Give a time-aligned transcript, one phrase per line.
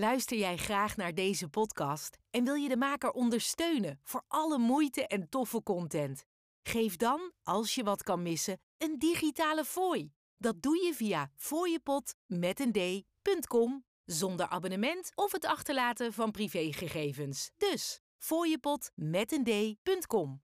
[0.00, 5.06] Luister jij graag naar deze podcast en wil je de maker ondersteunen voor alle moeite
[5.06, 6.24] en toffe content?
[6.62, 10.12] Geef dan, als je wat kan missen, een digitale fooi.
[10.36, 17.50] Dat doe je via fooiepot met een d.com zonder abonnement of het achterlaten van privégegevens.
[17.56, 20.40] Dus fooiepot met een d.com.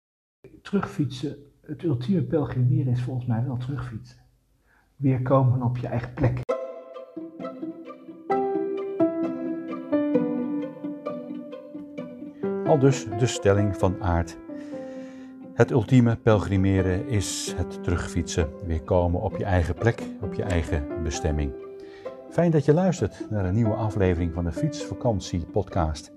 [0.63, 4.27] Terugfietsen, het ultieme pelgrimeren is volgens mij wel terugfietsen.
[4.97, 6.41] Weer komen op je eigen plek.
[12.81, 14.37] Dus de stelling van aard.
[15.55, 20.87] Het ultieme pelgrimeren is het terugfietsen, weer komen op je eigen plek, op je eigen
[21.03, 21.53] bestemming.
[22.31, 26.13] Fijn dat je luistert naar een nieuwe aflevering van de Fietsvakantie podcast.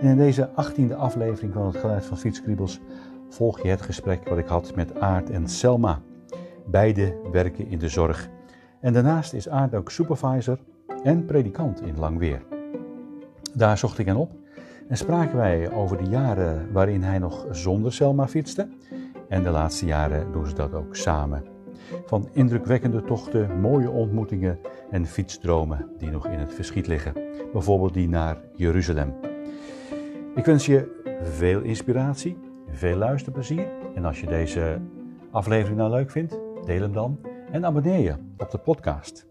[0.00, 2.80] En in deze achttiende aflevering van het Geluid van Fietskriebels
[3.28, 6.00] volg je het gesprek wat ik had met Aart en Selma.
[6.66, 8.28] Beide werken in de zorg.
[8.80, 10.58] En daarnaast is Aart ook supervisor
[11.02, 12.42] en predikant in Langweer.
[13.54, 14.39] Daar zocht ik hen op
[14.90, 18.68] en spraken wij over de jaren waarin hij nog zonder Selma fietste.
[19.28, 21.44] En de laatste jaren doen ze dat ook samen.
[22.06, 24.58] Van indrukwekkende tochten, mooie ontmoetingen
[24.90, 27.12] en fietsdromen die nog in het verschiet liggen.
[27.52, 29.14] Bijvoorbeeld die naar Jeruzalem.
[30.34, 32.38] Ik wens je veel inspiratie,
[32.70, 33.66] veel luisterplezier.
[33.94, 34.78] En als je deze
[35.30, 37.20] aflevering nou leuk vindt, deel hem dan
[37.50, 39.29] en abonneer je op de podcast.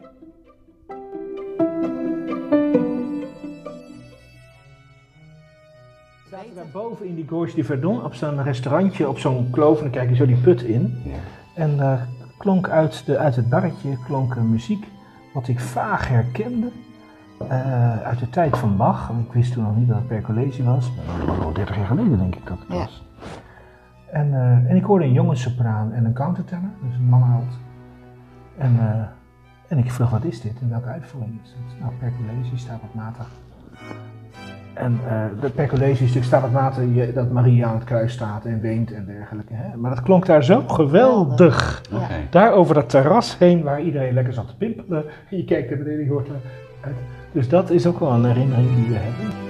[6.49, 9.77] We zaten daar boven in die Gorge du Verdon op zo'n restaurantje, op zo'n kloof,
[9.77, 10.97] en dan kijk je zo die put in.
[11.55, 14.87] En daar klonk uit, de, uit het barretje klonk muziek
[15.33, 16.71] wat ik vaag herkende.
[17.47, 19.09] eh, uit de tijd van Bach.
[19.27, 20.91] Ik wist toen nog niet dat het percolesi was.
[21.17, 22.75] Dat was al 30 jaar geleden denk ik dat het Ja.
[22.77, 23.05] was.
[24.11, 27.53] En, eh, en ik hoorde een jongenssopraan en een countertenor, dus een mannenheld.
[28.57, 29.01] En, eh,
[29.67, 31.79] en ik vroeg wat is dit en welke uitvoering is het?
[31.79, 33.29] Nou, percolesi staat wat matig.
[34.79, 35.49] En eh de
[35.91, 36.43] is natuurlijk staat
[36.93, 39.53] je- dat Maria aan het kruis staat en weent en dergelijke.
[39.53, 39.77] Hè?
[39.77, 41.81] Maar dat klonk daar zo geweldig.
[41.91, 41.97] Ja.
[42.29, 45.03] Daar over dat terras heen waar iedereen lekker zat te pimpelen.
[45.29, 46.95] En je kijkt naar beneden, je hoort eruit.
[47.31, 49.48] Dus dat is ook wel een herinnering die we hebben.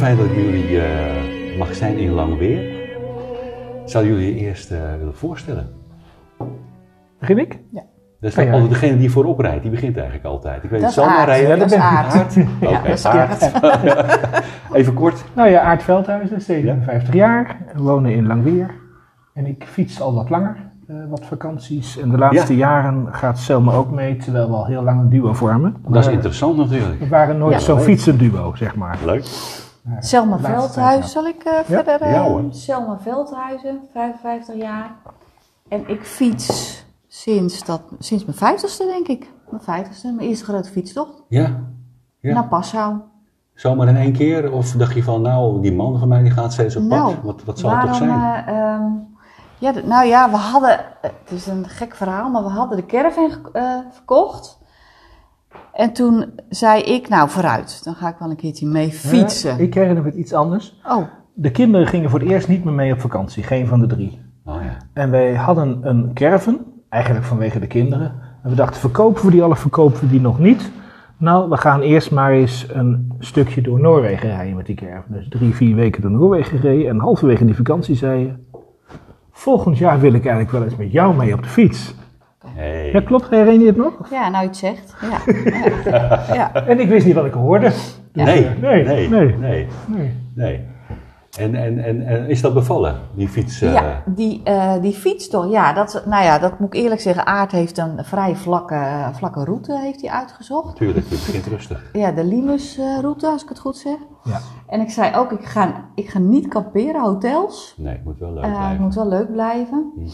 [0.00, 2.78] Fijn dat ik bij jullie eh, mag zijn in Langweer.
[3.84, 5.68] Zou jullie je eerst eh, willen voorstellen?
[7.18, 7.58] Begin ik?
[8.20, 8.52] Dat is Ah, ja.
[8.52, 10.64] altijd degene die voorop rijdt, die begint eigenlijk altijd.
[10.64, 11.26] Ik weet Dat aard.
[11.28, 11.58] rijden.
[11.58, 12.34] Dat is aard.
[12.60, 13.52] Ja, Oké, dat is Aard.
[13.62, 14.18] aard.
[14.72, 15.24] Even kort.
[15.34, 18.70] Nou ja, Aart Veldhuizen, 57 jaar, wonen in Langweer.
[19.34, 20.56] En ik fiets al wat langer,
[20.88, 21.98] eh, wat vakanties.
[22.00, 22.58] En de laatste Ja.
[22.58, 25.76] jaren gaat Selma ook mee, terwijl we al heel lang een duo vormen.
[25.88, 26.98] Dat is interessant natuurlijk.
[27.00, 27.58] We waren nooit Ja.
[27.60, 28.98] zo'n fietsenduo, zeg maar.
[29.04, 29.24] Leuk.
[29.98, 32.00] Selma Veldhuizen, zal ik eh, verder?
[32.00, 32.44] eh, Ja, hoor.
[32.50, 34.90] Selma Veldhuizen, 55 jaar.
[35.68, 39.30] En ik fiets sinds, dat, sinds mijn vijftigste, denk ik.
[39.50, 41.22] Mijn vijftigste, mijn eerste grote fietstocht.
[41.28, 41.56] Ja.
[42.20, 42.34] Ja.
[42.34, 42.96] Naar Passau.
[43.54, 44.52] Zomaar in één keer?
[44.52, 47.22] Of dacht je van, nou, die man van mij die gaat steeds op Nou, pad?
[47.24, 48.46] Wat, wat zal het toch waarom, zijn?
[48.46, 48.90] eh, ehm,
[49.58, 52.86] ja, nou ja, we hadden, eh, het is een gek verhaal, maar we hadden de
[52.86, 54.58] caravan eh, verkocht.
[55.72, 59.56] En toen zei ik, nou vooruit, dan ga ik wel een keertje mee fietsen.
[59.56, 60.80] Ja, ik herinner me het iets anders.
[60.86, 61.02] Oh,
[61.34, 64.20] De kinderen gingen voor het eerst niet meer mee op vakantie, geen van de drie.
[64.44, 64.76] Oh ja.
[64.92, 66.58] En wij hadden een caravan,
[66.88, 68.12] eigenlijk vanwege de kinderen.
[68.42, 70.70] En we dachten, verkopen we die al of verkopen we die nog niet?
[71.16, 75.14] Nou, we gaan eerst maar eens een stukje door Noorwegen rijden met die caravan.
[75.14, 76.88] Dus drie, vier weken door Noorwegen gereden.
[76.88, 78.58] En halverwege die vakantie zei je...
[79.30, 81.94] Volgend jaar wil ik eigenlijk wel eens met jou mee op de fiets.
[82.46, 82.90] Hey.
[82.92, 83.28] Ja, klopt.
[83.30, 84.10] Herinner je het nog?
[84.10, 84.94] ja, nou je het zegt.
[85.00, 85.32] Ja.
[85.90, 86.34] ja.
[86.34, 86.54] ja.
[86.54, 87.66] En ik wist niet wat ik hoorde.
[87.66, 90.14] Dus, Nee, eh, nee, nee, nee, nee, nee.
[90.34, 90.68] nee.
[91.38, 93.60] En, en, en, en is dat bevallen, die fiets?
[93.60, 97.26] eh, Ja, die, eh die fietstocht, ja dat, nou ja, dat moet ik eerlijk zeggen.
[97.26, 100.76] Aard heeft een vrij vlakke, vlakke route heeft hij uitgezocht.
[100.76, 101.90] Tuurlijk, het begint rustig.
[101.92, 103.96] Ja, de Limus-route, als ik het goed zeg.
[104.24, 104.38] Ja.
[104.66, 107.74] En ik zei ook, ik ga, ik ga niet kamperen, hotels.
[107.76, 108.82] Nee, het moet wel leuk Eh, het blijven.
[108.82, 109.92] moet wel leuk blijven.
[109.96, 110.08] Mhm.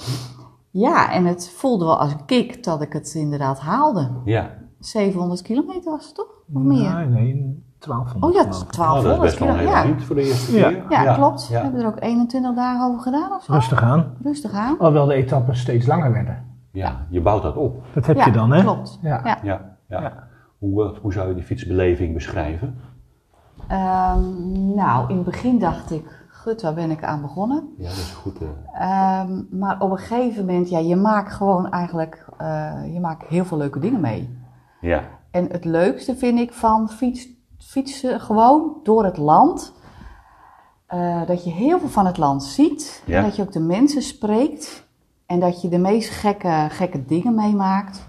[0.78, 4.10] Ja, en het voelde wel als een kick dat ik het inderdaad haalde.
[4.24, 4.50] Ja,
[4.80, 6.26] 700 kilometer was het toch?
[6.54, 6.94] Of meer?
[6.94, 8.24] Nee, nee, 1200.
[8.24, 8.72] Oh ja, geloof ik.
[8.72, 10.68] 1200 oh, dat is best wel eind voor de eerste Ja.
[10.68, 10.84] keer.
[10.88, 11.48] Ja, klopt.
[11.48, 11.62] We Ja.
[11.62, 13.52] hebben er ook 21 dagen over gedaan of zo.
[13.52, 14.16] Rustig aan.
[14.22, 14.78] Rustig aan.
[14.78, 16.44] Alhoewel de etappes steeds langer werden.
[16.72, 17.84] ja, je bouwt dat op.
[17.94, 18.60] Dat heb ja, je dan, hè?
[18.62, 18.98] klopt.
[19.02, 19.20] Ja.
[19.24, 19.38] Ja.
[19.42, 20.00] Ja, ja.
[20.00, 20.12] Ja.
[20.58, 22.78] Hoe, eh, hoe zou je die fietsbeleving beschrijven?
[23.68, 26.15] Ehm, nou, in het begin dacht ik,
[26.46, 27.68] gut, waar ben ik aan begonnen?
[27.78, 28.38] Ja, dat is goed.
[28.40, 28.48] eh,
[29.20, 33.44] Ehm, maar op een gegeven moment, ja, je maakt gewoon eigenlijk, eh, je maakt heel
[33.44, 34.38] veel leuke dingen mee.
[34.80, 37.28] ja, En het leukste vind ik van fiets,
[37.58, 39.74] fietsen gewoon door het land.
[40.86, 43.02] eh, dat je heel veel van het land ziet.
[43.06, 43.16] Ja.
[43.18, 44.86] En dat je ook de mensen spreekt.
[45.26, 48.08] En dat je de meest gekke, gekke dingen meemaakt.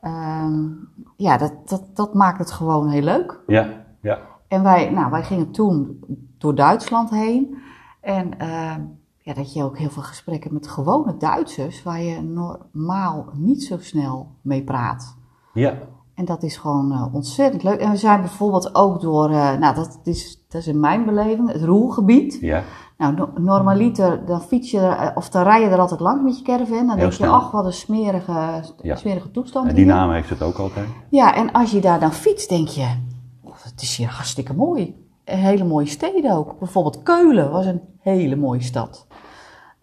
[0.00, 0.68] Ehm,
[1.16, 3.40] ja, dat, dat, dat maakt het gewoon heel leuk.
[3.46, 3.66] ja,
[4.00, 4.18] ja.
[4.48, 6.00] En wij, nou, wij gingen toen
[6.40, 7.58] door Duitsland heen.
[8.00, 8.80] En ehm,
[9.18, 13.76] ja, dat je ook heel veel gesprekken met gewone Duitsers, waar je normaal niet zo
[13.80, 15.16] snel mee praat.
[15.54, 15.74] Ja,
[16.14, 17.80] En dat is gewoon eh, ontzettend leuk.
[17.80, 21.52] En we zijn bijvoorbeeld ook door, eh, nou dat is, dat is in mijn beleving,
[21.52, 22.38] het Roergebied.
[22.40, 22.62] ja.
[22.98, 26.22] Nou, no- normaliter, dan fiets je, er, eh, of dan rij je er altijd langs
[26.22, 26.86] met je caravan.
[26.86, 28.96] Dan denk je, ach, wat een smerige, Ja.
[28.96, 30.86] smerige toestand En die naam heeft het ook altijd.
[31.10, 32.96] Ja, en als je daar dan fietst, denk je,
[33.42, 34.99] oh, het is hier hartstikke mooi.
[35.36, 36.58] Hele mooie steden ook.
[36.58, 39.06] Bijvoorbeeld Keulen was een hele mooie stad.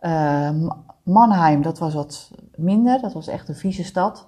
[0.02, 0.70] M-
[1.04, 3.02] Mannheim, dat was wat minder.
[3.02, 4.28] Dat was echt een vieze stad.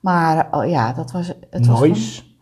[0.00, 1.26] Maar oh, ja, dat was...
[1.50, 2.22] Het was Noise.
[2.22, 2.34] gewoon-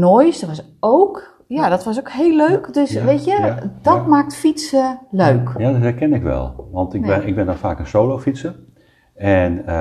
[0.00, 1.34] Noise, dat was ook...
[1.48, 2.74] Ja, dat was ook heel leuk.
[2.74, 4.06] Dus Ja, weet je, ja, dat ja.
[4.06, 5.54] maakt fietsen leuk.
[5.58, 6.68] Ja, dat herken ik wel.
[6.72, 8.54] Want ik ben, ik ben dan vaak een solo fietser.
[9.14, 9.76] En, eh,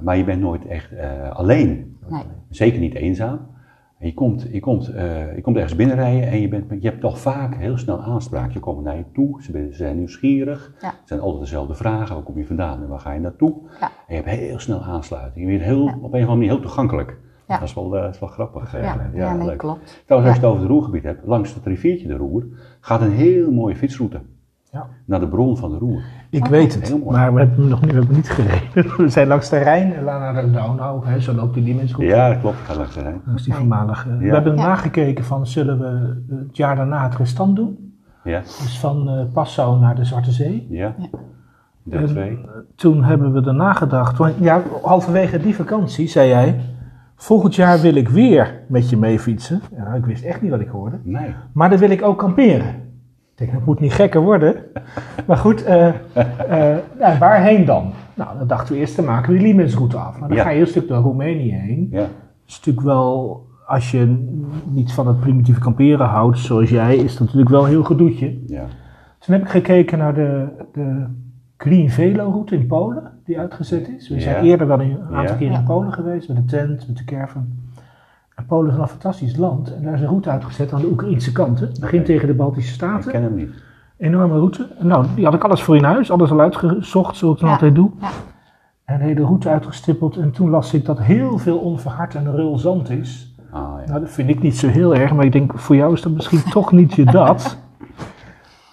[0.00, 1.98] maar je bent nooit echt eh, alleen.
[2.08, 2.22] Nee.
[2.50, 3.46] Zeker niet eenzaam.
[4.00, 7.18] Je komt, je, komt, eh, je komt ergens binnenrijden en je, bent, je hebt toch
[7.18, 8.50] vaak heel snel aanspraak.
[8.52, 10.72] Je komt naar je toe, ze zijn nieuwsgierig.
[10.80, 10.88] Ja.
[10.88, 12.14] Het zijn altijd dezelfde vragen.
[12.14, 13.54] Waar kom je vandaan en waar ga je naartoe?
[13.80, 13.90] Ja.
[14.06, 15.44] En je hebt heel snel aansluiting.
[15.44, 15.90] Je bent heel, Ja.
[15.92, 17.16] op een of andere manier heel toegankelijk.
[17.48, 17.58] Ja.
[17.58, 18.72] Dat, is wel, eh, dat is wel grappig.
[18.72, 19.14] Ja, eigenlijk.
[19.16, 19.58] ja, nee, leuk.
[19.58, 20.02] klopt.
[20.06, 20.48] Trouwens, als je Ja.
[20.52, 22.46] het over het Roergebied hebt, langs het riviertje de Roer
[22.80, 24.20] gaat een heel mooie fietsroute.
[24.72, 24.86] Ja.
[25.04, 26.02] Naar de bron van de Roer.
[26.30, 28.96] Ik Oh, weet het, maar we hebben nog niet, we hebben niet gereden.
[29.04, 32.14] We zijn langs de Rijn en naar de Donau, hè, zo loopt die Liemensroute.
[32.14, 32.56] Ja, dat klopt.
[32.76, 33.20] Langs de Rijn.
[33.44, 34.16] Die voormalige.
[34.16, 34.66] We hebben Ja.
[34.66, 37.92] nagekeken van, zullen we het jaar daarna het restant doen?
[38.24, 40.66] Ja, Dus van eh, Passau naar de Zwarte Zee.
[40.70, 40.94] ja.
[40.98, 41.98] Ja.
[41.98, 42.38] Deel 2.
[42.76, 46.60] Toen hebben we erna gedacht, want ja, halverwege die vakantie zei jij,
[47.16, 49.60] volgend jaar wil ik weer met je mee fietsen.
[49.76, 50.98] Ja, ik wist echt niet wat ik hoorde.
[51.02, 51.34] Nee.
[51.52, 52.74] Maar dan wil ik ook kamperen.
[53.38, 54.54] Ik denk, dat moet niet gekker worden.
[55.26, 57.92] Maar goed, eh, eh, nou, waarheen dan?
[58.14, 60.18] Nou, dan dachten we eerst, dan maken we die Liemensroute af.
[60.18, 60.42] Maar dan Ja.
[60.44, 61.88] ga je een stuk door Roemenië heen.
[61.90, 61.98] Ja.
[61.98, 62.08] Dat
[62.46, 64.26] is natuurlijk wel, als je
[64.68, 68.38] niet van het primitieve kamperen houdt, zoals jij, is dat natuurlijk wel een heel gedoetje.
[68.46, 68.64] Ja.
[69.18, 71.04] Toen heb ik gekeken naar de, de
[71.56, 74.08] Green Velo route in Polen, die uitgezet is.
[74.08, 74.20] We Ja.
[74.20, 75.34] zijn eerder wel een aantal Ja.
[75.34, 75.64] keer in.
[75.64, 77.46] Polen geweest, met de tent, met de caravan.
[78.38, 79.74] En Polen is een fantastisch land.
[79.74, 81.60] En daar is een route uitgezet aan de Oekraïnse kant.
[81.60, 83.10] Het begint tegen de Baltische Ik Staten.
[83.12, 83.50] ken hem niet.
[83.96, 84.68] Enorme route.
[84.80, 87.54] Nou, die had ik alles voor in huis, alles al uitgezocht, zoals ik dan Ja.
[87.54, 87.90] altijd doe.
[88.00, 88.08] Ja.
[88.84, 90.16] En een hele route uitgestippeld.
[90.16, 93.34] En toen las ik dat heel veel onverhard en rul zand is.
[93.50, 93.86] Ah, ja.
[93.86, 96.12] Nou, dat vind ik niet zo heel erg, maar ik denk, voor jou is dat
[96.12, 97.58] misschien toch niet je dat.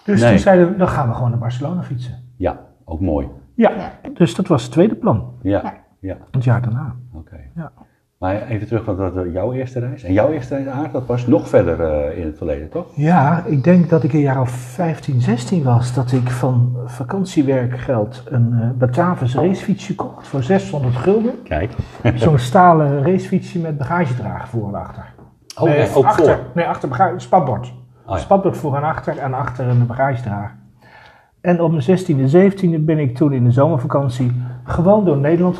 [0.04, 0.30] Dus Nee.
[0.30, 2.14] toen zeiden we, dan gaan we gewoon naar Barcelona fietsen.
[2.36, 3.28] ja, ook mooi.
[3.54, 3.90] Ja, Ja.
[4.14, 5.74] dus dat was het tweede plan, Ja, Ja.
[6.00, 6.16] ja.
[6.30, 6.94] het jaar daarna.
[7.14, 7.36] Oké.
[7.54, 7.72] Ja.
[8.18, 10.02] Maar even terug, want dat was jouw eerste reis.
[10.02, 12.86] En jouw eerste reis, Aard, dat was nog verder eh, in het verleden, toch?
[12.94, 18.22] Ja, ik denk dat ik een jaar of 15, 16 was, dat ik van vakantiewerkgeld
[18.28, 21.42] een eh Batavus racefietsje kocht voor 600 gulden.
[21.42, 21.72] Kijk.
[22.14, 25.14] Zo'n stalen racefietsje met bagagedrager voor en achter.
[25.58, 26.38] Oh, nee, ook achter, voor.
[26.54, 27.72] Nee, achter bagage, spatbord.
[28.06, 28.16] Oh, ja.
[28.16, 30.54] Spatbord voor en achter en achter een bagagedrager.
[31.46, 34.32] En op mijn 16e, 17e ben ik toen in de zomervakantie
[34.64, 35.58] gewoon door Nederland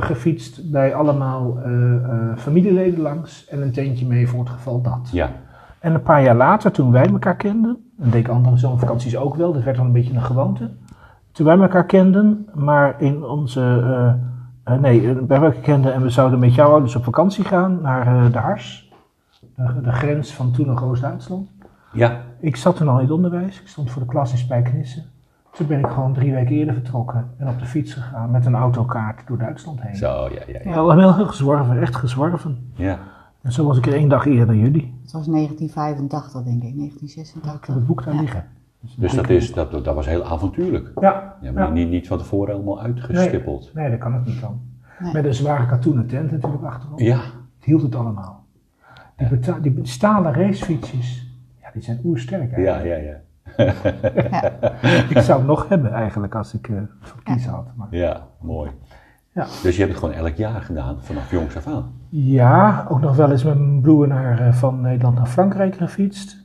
[0.00, 0.70] gefietst.
[0.70, 5.08] Bij allemaal eh, eh, familieleden langs en een tentje mee voor het geval dat.
[5.12, 5.30] Ja.
[5.78, 9.34] En een paar jaar later, toen wij elkaar kenden, en deed ik andere zomervakanties ook
[9.34, 10.70] wel, dat werd dan een beetje een gewoonte.
[11.32, 13.60] Toen wij elkaar kenden, maar in onze,
[14.64, 18.32] eh, nee, wij elkaar kenden en we zouden met jouw ouders op vakantie gaan naar
[18.32, 18.92] de Hars,
[19.56, 21.50] de, de grens van toen nog Oost-Duitsland.
[21.92, 22.20] Ja.
[22.40, 25.02] Ik zat toen al in het onderwijs, ik stond voor de klas in Spijkenisse.
[25.52, 28.54] Toen ben ik gewoon drie weken eerder vertrokken en op de fiets gegaan met een
[28.54, 29.96] autokaart door Duitsland heen.
[29.96, 30.94] Zo, ja, ja, ja.
[30.94, 32.70] Ja, heel gezworven, echt gezworven.
[32.74, 32.98] Ja.
[33.42, 34.94] En zo was ik er één dag eerder dan jullie.
[35.02, 37.74] Het was 1985, denk ik, Ik heb 1986.
[37.74, 38.20] het boek daar Ja.
[38.20, 38.44] liggen.
[38.96, 40.90] Dus dat, is, dat, dat was heel avontuurlijk.
[41.00, 41.70] Ja, Ja, maar ja.
[41.72, 43.70] Niet, niet van tevoren helemaal uitgestippeld.
[43.74, 44.60] Nee, dat kan het niet dan.
[44.98, 45.12] Nee.
[45.12, 46.98] Met een zware katoenen tent natuurlijk achterop.
[46.98, 48.44] Ja, Het hield het allemaal.
[49.60, 53.02] Die, die stalen racefietsjes, ja, die zijn oersterk ja, eigenlijk.
[53.04, 53.20] ja,
[53.56, 54.52] ja.
[55.14, 57.66] Ik zou hem nog hebben eigenlijk als ik eh voor kiezen had.
[57.76, 58.70] Maar Ja, mooi.
[59.34, 59.42] Ja.
[59.62, 61.92] Dus je hebt het gewoon elk jaar gedaan, vanaf jongs af aan.
[62.08, 66.38] ja, ook nog wel eens met mijn broer naar, eh, van Nederland naar Frankrijk gefietst.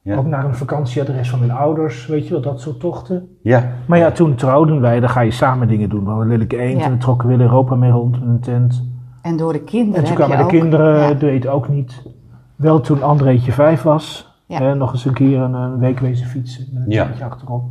[0.00, 0.16] Ja.
[0.16, 3.28] Ook naar een vakantieadres van mijn ouders, weet je wel, dat soort tochten.
[3.42, 6.04] Ja, Maar ja, toen trouwden wij, dan ga je samen dingen doen.
[6.04, 6.84] We hadden Lilleke Eend Ja.
[6.84, 8.84] en we trokken we heel Europa mee rond met een tent.
[9.22, 11.14] En door de kinderen En toen kwamen de ook- kinderen, ja.
[11.14, 12.02] deed ook niet.
[12.56, 14.58] Wel toen Andreetje vijf was, Ja.
[14.58, 17.10] hè, nog eens een keer een, een week wezen fietsen met een Ja.
[17.20, 17.64] achterop.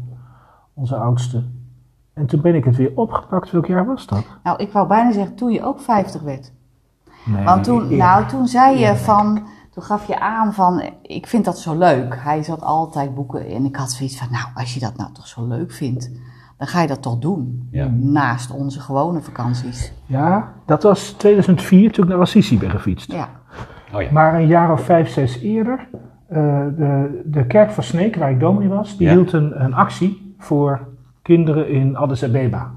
[0.74, 1.44] Onze oudste.
[2.14, 3.52] En toen ben ik het weer opgepakt.
[3.52, 4.26] Welk jaar was dat?
[4.44, 6.52] Nou, ik wou bijna zeggen, toen je ook 50 werd.
[7.26, 7.98] Nee, Want toen, eerder.
[7.98, 12.16] nou, toen zei je van, toen gaf je aan van, ik vind dat zo leuk.
[12.20, 15.28] Hij zat altijd boeken en ik had zoiets van, nou, als je dat nou toch
[15.28, 16.12] zo leuk vindt,
[16.58, 17.68] dan ga je dat toch doen.
[17.72, 17.88] Ja.
[17.94, 19.94] Naast onze gewone vakanties.
[20.06, 23.12] Ja, dat was 2004 toen ik naar Assisi ben gefietst.
[23.12, 23.30] Ja,
[23.94, 24.12] oh ja.
[24.12, 25.88] Maar een jaar of vijf, zes eerder,
[26.36, 29.14] de, de kerk van Sneek, waar ik dominee was, die Ja.
[29.14, 30.80] hield een, een actie voor
[31.22, 32.72] kinderen in Addis Abeba.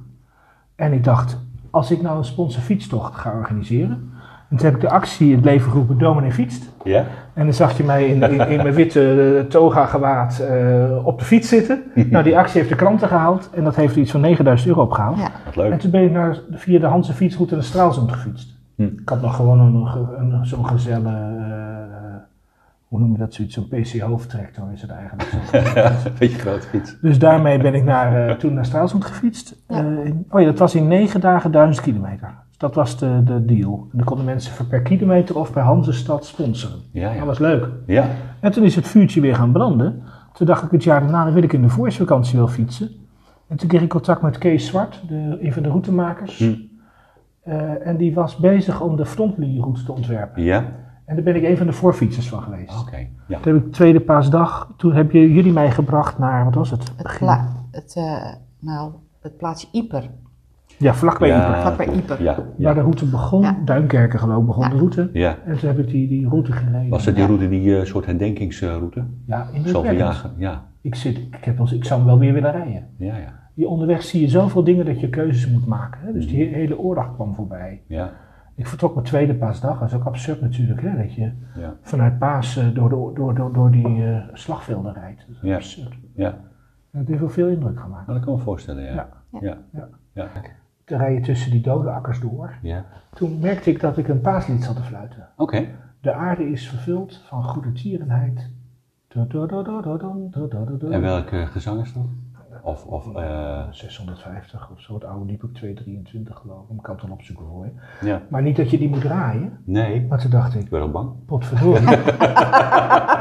[0.77, 1.39] En ik dacht,
[1.71, 4.13] als ik nou een sponsor fietstocht ga organiseren,
[4.51, 6.71] en toen heb ik de actie in het leven geroepen, dominee fietst.
[6.85, 7.05] Ja?
[7.35, 11.19] En dan zag je mij in, in, in mijn witte eh, toga gewaad eh, op
[11.19, 11.83] de fiets zitten.
[12.11, 15.17] Nou, die actie heeft de kranten gehaald en dat heeft iets van 9000 euro opgehaald.
[15.19, 15.29] ja.
[15.45, 15.81] Wat En leuk.
[15.81, 18.57] toen ben ik naar, via de Hanse fietsroute naar Straalsund gefietst.
[18.77, 18.83] Hm.
[18.83, 19.75] Ik had nog gewoon een,
[20.19, 22.04] een, een- zo'n gezelle, eh,
[22.95, 25.23] hoe noem je dat zoiets, zo'n PC hoofdtractor is het eigenlijk.
[25.33, 26.11] Zo.
[26.19, 26.97] Beetje grote fiets.
[27.01, 29.63] dus daarmee ben ik naar, eh, toen naar Straalsund gefietst.
[29.69, 29.77] Ja.
[29.79, 32.35] Eh, in- oh ja, dat was in negen dagen duizend kilometer.
[32.49, 33.87] Dus dat was de, de deal.
[33.93, 36.79] En dan konden mensen per kilometer of per Hansestad sponsoren.
[36.93, 37.69] Ja, Dat was leuk.
[37.87, 38.07] Ja,
[38.41, 40.03] En toen is het vuurtje weer gaan branden.
[40.33, 42.91] Toen dacht ik het jaar daarna, dan wil ik in de voorjaarsvakantie wel fietsen.
[43.49, 46.39] En toen kreeg ik contact met Kees Zwart, de, een van de routemakers.
[46.39, 46.55] Hm.
[47.43, 50.43] Eh, en die was bezig om de frontlinieroute te ontwerpen.
[50.43, 50.65] ja.
[51.05, 52.81] En daar ben ik een van de voorfietsers van geweest.
[52.81, 53.07] Oké.
[53.29, 53.39] Ja.
[53.41, 56.93] Toen heb ik tweede paasdag, toen heb je, jullie mij gebracht naar, wat was het?
[56.97, 60.11] Het, pla het, eh, nou, het plaatsje Ieper.
[60.79, 61.47] Ja, vlakbij Ja.
[61.47, 61.61] Ieper.
[61.61, 62.23] Vlakbij Ieper.
[62.23, 63.57] Ja, Waar de route begon, Ja.
[63.65, 64.69] Duinkerken geloof ik, begon Ja.
[64.71, 65.11] de route.
[65.13, 65.37] ja.
[65.47, 66.89] En toen heb ik die, die route gereden.
[66.89, 69.05] Was dat die route, die eh, soort herdenkingsroute?
[69.27, 70.31] Ja, in Zoveel de jaar.
[70.37, 72.87] Ja, Ik, zit, ik, heb wel, ik zou hem wel weer willen rijden.
[72.97, 73.43] ja, ja.
[73.55, 76.01] Die onderweg zie je zoveel dingen dat je keuzes moet maken.
[76.05, 76.13] Hè?
[76.13, 77.81] Dus die he- hele oorlog kwam voorbij.
[77.87, 78.11] Ja,
[78.55, 79.79] ik vertrok mijn tweede paasdag.
[79.79, 81.77] Dat is ook absurd natuurlijk, hè, dat je ja.
[81.81, 85.27] vanuit paas eh, door, door, door, door die eh, slagvelden rijdt.
[85.29, 85.55] Dat ja.
[85.55, 85.95] absurd.
[86.15, 86.39] Ja.
[86.91, 88.07] Dat heeft wel veel indruk gemaakt.
[88.07, 89.09] Dat kan me voorstellen, ja.
[89.41, 89.59] ja.
[89.73, 89.89] ja.
[90.13, 90.29] ja.
[90.85, 92.55] Te rijden tussen die dode akkers door.
[92.63, 92.85] Ja.
[93.15, 95.29] Toen merkte ik dat ik een paaslied zat te fluiten.
[95.37, 95.67] Oké.
[96.01, 98.51] De aarde is vervuld van goede tierenheid.
[100.93, 102.07] En welke gezang is dat?
[102.67, 106.77] Of, of eh, 650 of zo, het oude liep ook 223 geloof ik.
[106.77, 108.07] Ik kan het dan opzoeken voor je.
[108.07, 108.21] ja.
[108.29, 109.59] Maar niet dat je die moet draaien.
[109.65, 111.11] Nee, Maar toen dacht ik, ik ben ook bang.
[111.27, 111.87] Potverdorie.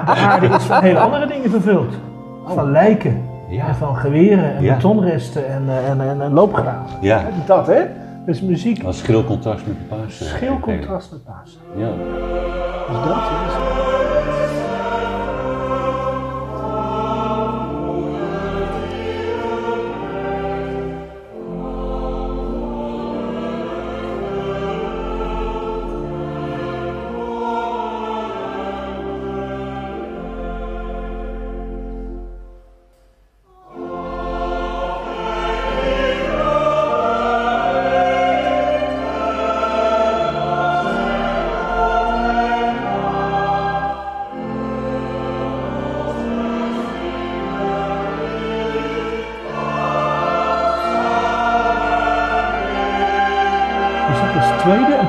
[0.05, 1.93] De aarde is van hele andere dingen vervuld.
[2.45, 3.21] Van lijken.
[3.49, 3.67] Ja.
[3.67, 4.75] En van geweren en Ja.
[4.75, 6.97] betonresten en, eh, en, en, en loopgraven.
[7.01, 7.23] Ja.
[7.45, 7.81] Dat hè?
[8.25, 8.83] Dus muziek.
[8.83, 10.21] Dat is contrast met de paas.
[10.21, 11.59] eh, Schil contrast met paas.
[11.75, 11.89] Ja.
[12.87, 13.72] Dus dat is.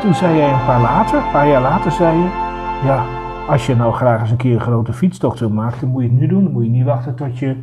[0.04, 2.24] Toen zei jij een paar later, een paar jaar later zei je,
[2.84, 3.04] ja,
[3.48, 6.08] als je nou graag eens een keer een grote fietstocht wil maken, dan moet je
[6.08, 6.42] het nu doen.
[6.44, 7.56] Dan moet je niet wachten tot je,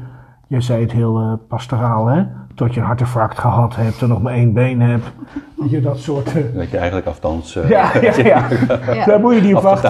[0.48, 2.24] je zei het heel eh, pastoraal hè,
[2.56, 5.12] tot je een hartinfarct gehad hebt en nog maar één been hebt.
[5.58, 6.28] Weet je, dat soort...
[6.36, 7.56] eh, Dat je eigenlijk afstands...
[7.56, 8.48] eh, ja, ja, ja.
[8.94, 9.06] Ja.
[9.06, 9.90] Daar moet je niet op wachten.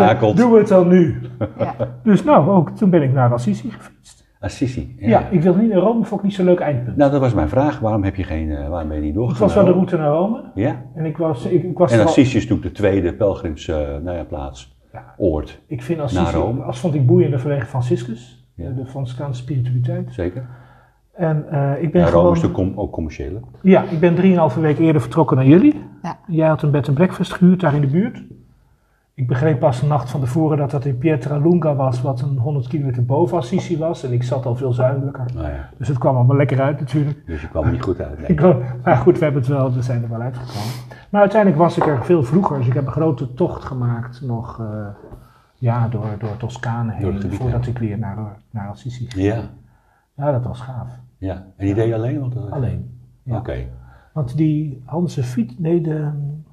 [0.51, 1.22] We het dan nu.
[1.58, 1.74] Ja.
[2.03, 4.00] Dus nou, ook toen ben ik naar Assisi gefietst.
[4.41, 4.95] Assisi.
[5.00, 6.98] Ja, ik wil niet naar Rome, vond ik niet zo'n leuk eindpunt.
[6.98, 7.79] Nou, dat was mijn vraag.
[7.79, 9.48] Waarom, heb je geen, eh, waarom ben je niet het doorgegaan?
[9.48, 10.43] was wel de route naar Rome.
[10.55, 10.81] Ja.
[10.95, 13.75] En ik was, ik, ik was En al- Assisi is natuurlijk de tweede pelgrims eh,
[13.77, 14.77] nou ja, plaats.
[14.93, 15.13] Ja.
[15.17, 15.62] Oord.
[15.67, 16.62] Ik vind Naar Assisi, Rome.
[16.62, 18.69] als vond ik boeiender vanwege Franciscus, Ja.
[18.69, 20.13] de Franciscaanse spiritualiteit.
[20.13, 20.45] Zeker.
[21.13, 22.24] En eh, ik ben Ja, gewoon...
[22.24, 23.39] Rome is natuurlijk com- ook commerciële.
[23.62, 25.81] Ja, ik ben drieënhalve week eerder vertrokken naar jullie.
[26.03, 26.17] Ja.
[26.27, 28.24] Jij had een bed and breakfast gehuurd daar in de buurt.
[29.21, 32.67] Ik begreep pas de nacht van tevoren dat dat in Pietralunga was, wat een 100
[32.67, 34.03] kilometer boven Assisi was.
[34.03, 35.25] En ik zat al veel zuidelijker.
[35.33, 37.25] Nou ja, Dus het kwam allemaal lekker uit natuurlijk.
[37.25, 38.17] dus je kwam er niet goed uit.
[38.19, 38.27] nee.
[38.27, 38.41] Ik,
[38.83, 40.71] maar goed, we hebben het wel, we zijn er wel uitgekomen.
[41.09, 42.57] Maar uiteindelijk was ik er veel vroeger.
[42.57, 44.87] Dus ik heb een grote tocht gemaakt nog eh,
[45.55, 47.31] ja, door, door Toscane heen.
[47.31, 48.17] Voordat ik weer naar,
[48.51, 49.25] naar Assisi ging.
[49.25, 49.41] Ja,
[50.15, 50.87] Ja, dat was gaaf.
[51.17, 51.33] ja.
[51.33, 52.19] En die deed je alleen?
[52.19, 52.99] Want, Alleen.
[53.23, 53.37] Ja.
[53.37, 53.55] Oké.
[54.13, 56.09] Want die Hanse, fiets, nee, de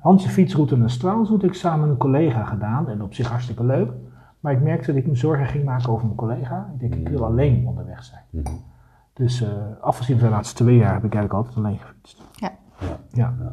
[0.08, 2.88] Hanse fietsroute en straalroute heb ik samen met een collega gedaan.
[2.88, 3.90] En op zich hartstikke leuk.
[4.40, 6.70] Maar ik merkte dat ik me zorgen ging maken over mijn collega.
[6.74, 8.22] Ik denk, ik wil alleen onderweg zijn.
[8.30, 8.52] Mhm.
[9.12, 9.48] Dus eh,
[9.80, 12.22] afgezien van de laatste twee jaar heb ik eigenlijk altijd alleen gefietst.
[12.32, 12.50] Ja.
[12.80, 12.86] Ja.
[13.12, 13.34] Ja.
[13.40, 13.52] Ja.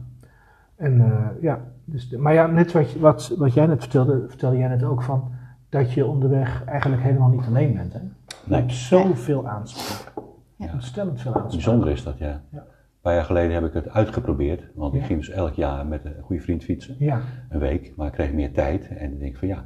[0.75, 4.25] En eh, ja, dus, de- maar ja, net wat, je- wat, wat jij net vertelde,
[4.27, 5.31] vertelde jij net ook van
[5.69, 7.93] dat je onderweg eigenlijk helemaal niet alleen bent.
[7.93, 7.99] Hè?
[7.99, 8.05] Je
[8.45, 8.59] Nee.
[8.59, 10.13] hebt zoveel aanspraak.
[10.55, 10.69] Ja.
[10.73, 11.51] Ontstellend veel aanspraak.
[11.51, 12.41] Bijzonder is dat, ja.
[12.49, 12.63] Ja.
[13.05, 14.63] Een paar jaar geleden heb ik het uitgeprobeerd.
[14.73, 16.95] Want ik ging dus elk jaar met een goede vriend fietsen.
[16.99, 17.93] Ja, Een week.
[17.95, 18.87] Maar ik kreeg meer tijd.
[18.87, 19.65] En ik denk van ja,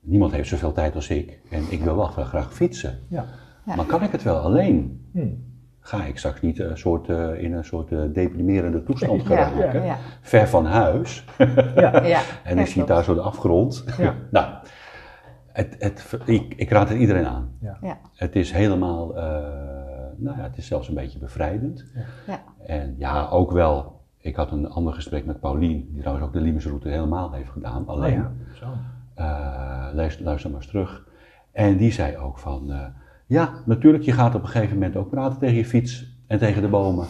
[0.00, 1.38] niemand heeft zoveel tijd als ik.
[1.50, 2.98] En ik wil wel graag fietsen.
[3.08, 3.24] ja.
[3.66, 3.74] Ja.
[3.74, 5.06] Maar kan ik het wel alleen?
[5.12, 5.26] Hm.
[5.80, 9.84] Ga ik straks niet een soort, eh, in een soort eh, deprimerende toestand Ja, geraken?
[9.84, 9.96] ja.
[10.20, 11.24] Ver van huis.
[11.74, 12.04] ja.
[12.06, 13.84] Ja, En ik zie daar zo de afgrond.
[13.98, 14.14] Ja.
[14.30, 14.54] nou,
[15.52, 17.50] het, het, ik, ik raad het iedereen aan.
[17.60, 17.78] Ja.
[17.80, 19.67] Ja, Het is helemaal, eh,
[20.18, 21.84] nou ja, het is zelfs een beetje bevrijdend.
[22.26, 23.96] ja, En ja, ook wel.
[24.20, 27.82] Ik had een ander gesprek met Paulien, die trouwens ook de Limesroute helemaal heeft gedaan.
[27.82, 28.66] Oh Alleen, ja, zo.
[29.14, 31.06] eh, luister, luister maar eens terug.
[31.52, 32.84] En die zei ook van, eh,
[33.26, 36.62] ja, natuurlijk, je gaat op een gegeven moment ook praten tegen je fiets en tegen
[36.62, 37.06] de bomen.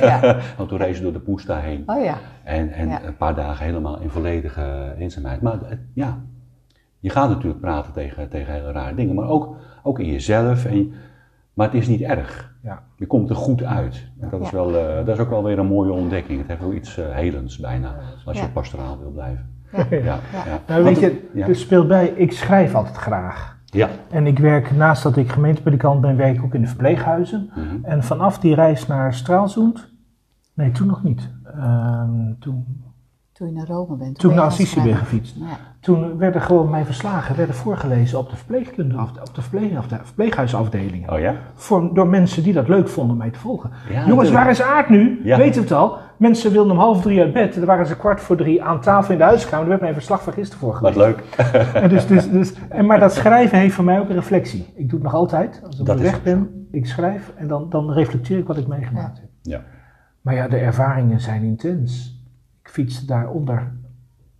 [0.00, 0.36] Ja.
[0.56, 1.82] Want toen reed ze door de Poesta heen.
[1.86, 2.18] Oh ja.
[2.44, 3.04] En, en Ja.
[3.04, 5.40] een paar dagen helemaal in volledige eenzaamheid.
[5.40, 5.58] Maar
[5.94, 6.18] ja,
[7.00, 10.64] je gaat natuurlijk praten tegen, tegen hele rare dingen, maar ook, ook in jezelf.
[10.64, 10.92] En,
[11.56, 12.54] maar het is niet erg.
[12.62, 12.82] Ja.
[12.96, 14.08] Je komt er goed uit.
[14.20, 14.56] En dat, is Ja.
[14.56, 16.38] wel, eh, dat is ook wel weer een mooie ontdekking.
[16.38, 17.94] Het heeft wel iets eh, helends bijna,
[18.24, 19.54] als je pastoraal wil blijven.
[19.72, 19.86] Ja.
[19.90, 20.60] Ja, ja.
[20.66, 21.46] Nou, weet je, Ja.
[21.48, 23.58] er speelt bij, ik schrijf altijd graag.
[23.64, 23.88] Ja.
[24.10, 27.50] En ik werk, naast dat ik gemeentepredikant ben, werk ik ook in de verpleeghuizen.
[27.54, 27.84] Mhm.
[27.84, 29.92] En vanaf die reis naar Straalzoend,
[30.54, 31.30] nee, toen nog niet.
[31.44, 32.84] Ehm, toen,
[33.36, 34.18] Toen je naar Rome bent.
[34.18, 35.36] toen ik ben naar Assisi ben gefietst.
[35.36, 35.44] Ja.
[35.80, 39.98] Toen werden gewoon mijn verslagen werden voorgelezen op de verpleegkunde, op de verpleeg, op de
[40.02, 41.12] verpleeghuisafdelingen.
[41.12, 41.34] Oh ja?
[41.54, 43.70] Voor, door mensen die dat leuk vonden om mij te volgen.
[43.70, 44.34] Ja, Jongens, natuurlijk.
[44.34, 45.20] waar is Aard nu?
[45.24, 45.36] Ja.
[45.36, 45.98] Weet het al?
[46.16, 47.52] Mensen wilden om half drie uit bed.
[47.52, 49.58] En dan waren ze kwart voor drie aan tafel in de huiskamer.
[49.60, 51.00] Daar werd mijn verslag van gisteren Wat voorgelezen.
[51.00, 51.24] leuk.
[51.82, 54.72] En dus, dus, dus, en maar dat schrijven heeft voor mij ook een reflectie.
[54.74, 55.62] Ik doe het nog altijd.
[55.66, 59.18] Als ik op weg ben, ik schrijf en dan, dan reflecteer ik wat ik meegemaakt
[59.20, 59.28] heb.
[59.42, 59.62] Ja.
[60.20, 62.15] Maar ja, de ervaringen zijn intens.
[62.66, 63.72] Ik fietste daaronder,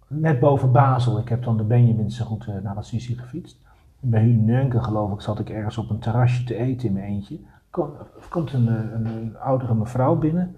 [0.07, 1.19] net boven Basel.
[1.19, 3.59] Ik heb dan de Benjaminse route naar Assisi gefietst.
[4.01, 7.05] En bij Hunenke, geloof ik, zat ik ergens op een terrasje te eten in mijn
[7.05, 7.39] eentje.
[7.71, 7.91] Kom,
[8.29, 10.57] komt een, eh, een, een oudere mevrouw binnen.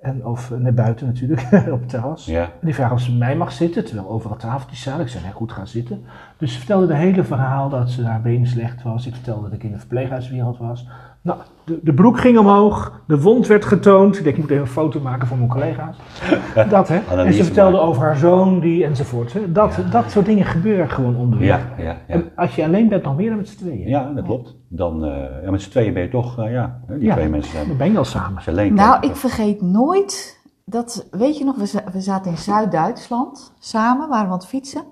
[0.00, 1.42] En, of eh, naar buiten natuurlijk,
[1.76, 2.26] op het terras.
[2.26, 2.42] Ja.
[2.42, 5.02] En die vraagt of ze bij mij mag zitten, terwijl overal tafeltjes zaten.
[5.02, 6.04] Ik zei, nee, goed, ga zitten.
[6.38, 9.06] Dus ze vertelde de hele verhaal dat ze haar benen slecht was.
[9.06, 10.88] Ik vertelde dat ik in de verpleeghuiswereld was.
[11.22, 14.18] Nou, de, de broek ging omhoog, de wond werd getoond.
[14.18, 15.96] Ik dacht, ik moet even een foto maken voor mijn collega's.
[16.70, 16.96] Dat, hè.
[17.16, 17.88] En ze vertelde maken.
[17.88, 19.32] over haar zoon, die enzovoort.
[19.32, 19.52] Hè.
[19.52, 21.48] Dat, dat soort dingen gebeuren gewoon onderweg.
[21.48, 21.96] Ja, ja, ja.
[22.06, 23.88] En als je alleen bent, nog meer dan met z'n tweeën.
[23.88, 24.54] Ja, dat klopt.
[24.68, 27.14] Dan, eh, ja, met z'n tweeën ben je toch, eh, ja, die Ja.
[27.14, 27.68] twee mensen zijn.
[27.68, 28.42] Dan ben je al samen.
[28.46, 34.08] Alleen Nou, ik vergeet nooit dat, weet je nog, we, we zaten in Zuid-Duitsland samen,
[34.08, 34.82] waren we aan het fietsen.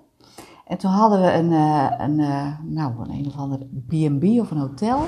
[0.67, 4.51] En toen hadden we een, eh, een, eh, nou, een, een of ander B&B of
[4.51, 4.99] een hotel.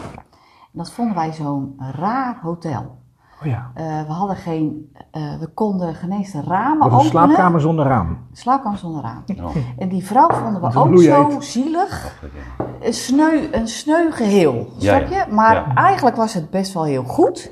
[0.72, 3.04] En dat vonden wij zo'n raar hotel.
[3.40, 3.70] Oh ja.
[3.74, 7.10] Eh, we hadden geen, eh, we konden geen eens de ramen Wat een openen.
[7.10, 8.18] slaapkamer zonder raam.
[8.32, 9.24] Slaapkamer zonder raam.
[9.44, 11.44] Oh, En die vrouw vonden we ook zo heet.
[11.44, 12.20] zielig.
[12.80, 15.14] Een sneu, een sneu geheel, Ja, snap je?
[15.14, 15.26] ja.
[15.30, 15.74] Maar Ja.
[15.74, 17.50] eigenlijk was het best wel heel goed.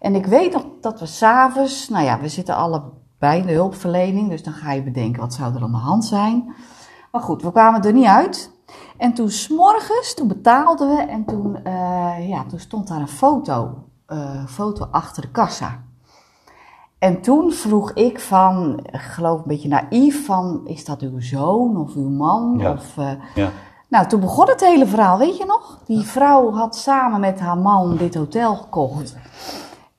[0.00, 4.28] En ik weet nog dat we s'avonds, nou ja, we zitten allebei in de hulpverlening,
[4.28, 6.54] dus dan ga je bedenken wat zou er aan de hand zijn.
[7.12, 8.50] Maar goed, we kwamen er niet uit.
[8.96, 13.74] En toen s'morgens, toen betaalden we en toen, eh, ja, toen stond daar een foto,
[14.06, 15.82] eh, foto achter de kassa.
[16.98, 21.76] En toen vroeg ik van, ik geloof een beetje naïef, van is dat uw zoon
[21.76, 22.54] of uw man?
[22.58, 22.72] Ja.
[22.72, 23.48] Of, eh, Ja.
[23.88, 25.78] nou, toen begon het hele verhaal, weet je nog?
[25.86, 29.16] Die vrouw had samen met haar man dit hotel gekocht.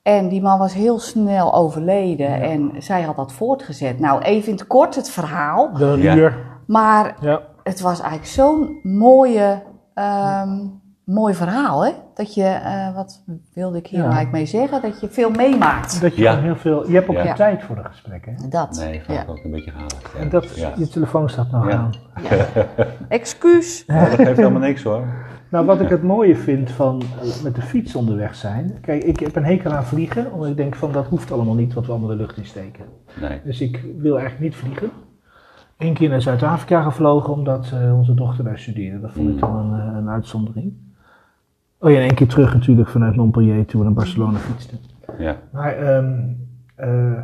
[0.02, 3.98] En die man was heel snel overleden en zij had dat voortgezet.
[3.98, 5.72] Nou, even in het kort het verhaal.
[5.72, 6.32] De Ja.
[6.66, 7.40] Maar Ja.
[7.62, 9.62] het was eigenlijk zo'n mooie,
[9.94, 10.58] ehm,
[11.04, 11.92] mooi verhaal, hè?
[12.14, 14.04] Dat je, eh, wat wilde ik hier Ja.
[14.04, 14.82] eigenlijk mee zeggen?
[14.82, 16.00] Dat je veel meemaakt.
[16.00, 16.38] Dat je Ja.
[16.40, 16.88] heel veel...
[16.88, 17.22] Je hebt ook Ja.
[17.22, 18.34] de tijd voor de gesprekken.
[18.42, 18.48] hè?
[18.48, 18.76] Dat.
[18.84, 19.24] Nee, gaat ja.
[19.32, 19.96] ook een beetje gehaald.
[20.14, 20.20] Ja.
[20.20, 20.72] En dat, ja.
[20.76, 21.76] je telefoon staat nog Ja.
[21.76, 21.90] aan.
[23.08, 23.84] Excuus.
[23.86, 25.04] Nou, dat geeft helemaal niks hoor.
[25.48, 28.78] Nou, wat ik het mooie vind van eh, met de fiets onderweg zijn.
[28.80, 31.74] Kijk, ik heb een hekel aan vliegen, omdat ik denk van dat hoeft allemaal niet
[31.74, 32.84] wat we allemaal de lucht in steken.
[33.20, 33.40] Nee.
[33.44, 34.90] Dus ik wil eigenlijk niet vliegen.
[35.82, 39.00] Één keer naar Zuid-Afrika gevlogen omdat eh, onze dochter daar studeerde.
[39.00, 39.40] Dat vond ik Mm.
[39.40, 40.72] dan een, eh, een uitzondering.
[41.78, 44.78] Oh ja, en één keer terug natuurlijk vanuit Montpellier toen we naar Barcelona fietsten.
[45.18, 45.36] Ja.
[45.52, 46.20] Maar ehm,
[46.74, 47.20] eh,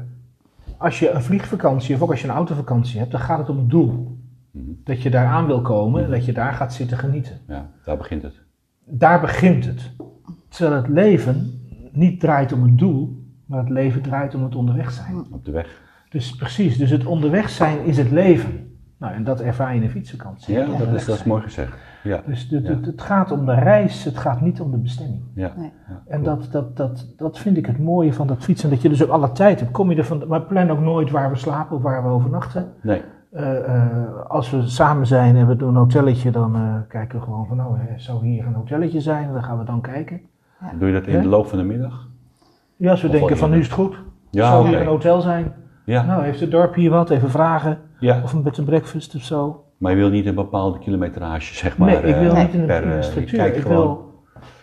[0.79, 3.57] als je een vliegvakantie of ook als je een autovakantie hebt, dan gaat het om
[3.59, 4.19] het doel.
[4.51, 4.65] Mhm.
[4.85, 7.39] Dat je daar aan wil komen en dat je daar gaat zitten genieten.
[7.47, 8.41] ja, daar begint het.
[8.85, 9.91] Daar begint het.
[10.49, 11.61] Terwijl het leven
[11.93, 15.25] niet draait om het doel, maar het leven draait om het onderweg zijn.
[15.31, 15.81] Op de weg.
[16.11, 18.67] Dus precies, dus het onderweg zijn is het leven.
[18.99, 20.55] Nou, en dat ervaar je in een fietsvakantie.
[20.55, 21.73] Ja, dat is, dat is mooi gezegd.
[22.03, 22.23] Ja.
[22.27, 22.71] Dus het, Ja.
[22.71, 25.23] het, het gaat om de reis, het gaat niet om de bestemming.
[25.35, 25.53] Ja.
[25.57, 25.73] Nee.
[25.89, 26.03] ja.
[26.07, 28.71] En dat, dat, dat, dat vind ik het mooie van dat fietsen.
[28.71, 29.73] Dat je dus ook alle tijd hebt.
[29.73, 32.73] Kom je er van, maar plan ook nooit waar we slapen of waar we overnachten.
[32.83, 33.03] Nee.
[33.33, 37.25] Eh, eh, als we samen zijn en we doen een hotelletje, dan eh, kijken we
[37.25, 39.27] gewoon van, nou, hè, zou hier een hotelletje zijn?
[39.27, 40.21] En dan gaan we dan kijken.
[40.79, 41.21] Doe je dat in Ja?
[41.23, 42.09] de loop van de middag?
[42.77, 43.97] Ja, als we Of denken van, nu is het goed.
[44.31, 45.53] Ja, zou hier een hotel zijn?
[45.89, 46.03] Ja.
[46.05, 47.11] Nou, heeft het dorp hier wat?
[47.11, 47.79] Even vragen.
[48.01, 48.21] ja.
[48.25, 49.65] Of een bed and breakfast of zo.
[49.79, 51.89] Maar je wil niet een bepaalde kilometrage, zeg maar.
[51.89, 53.47] nee, ik wil eh, niet in een, per, eh, structuur.
[53.47, 54.07] Ik gewoon, wil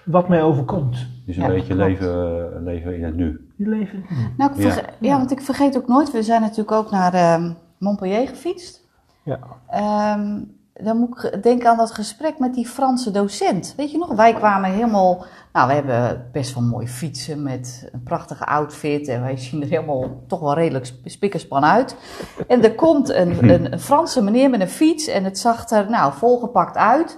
[0.05, 1.07] wat mij overkomt.
[1.25, 1.81] Dus een Ja, beetje klopt.
[1.89, 3.49] leven, eh, leven in het nu.
[3.57, 4.05] Je leven.
[4.37, 4.71] Nou, ik Ja.
[4.71, 5.17] verge- ja.
[5.17, 8.87] want ik vergeet ook nooit, we zijn natuurlijk ook naar ehm, Montpellier gefietst.
[9.23, 9.39] Ja.
[9.69, 10.37] Ehm,
[10.83, 13.73] dan moet ik denken aan dat gesprek met die Franse docent.
[13.77, 15.25] Weet je nog, wij kwamen helemaal...
[15.53, 19.07] Nou, we hebben best wel mooi fietsen met een prachtige outfit.
[19.07, 21.95] En wij zien er helemaal toch wel redelijk sp- spikkerspan uit.
[22.47, 25.89] En er komt een, een, een Franse meneer met een fiets en het zag er
[25.89, 27.17] nou volgepakt uit.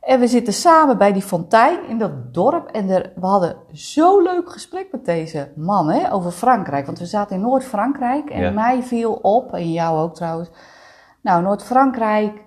[0.00, 2.70] En we zitten samen bij die fontein in dat dorp.
[2.70, 6.86] En er, we hadden zo'n leuk gesprek met deze man hè, over Frankrijk.
[6.86, 8.30] Want we zaten in Noord-Frankrijk.
[8.30, 8.50] En Ja.
[8.50, 10.48] mij viel op, en jou ook trouwens.
[11.20, 12.42] Nou, Noord-Frankrijk.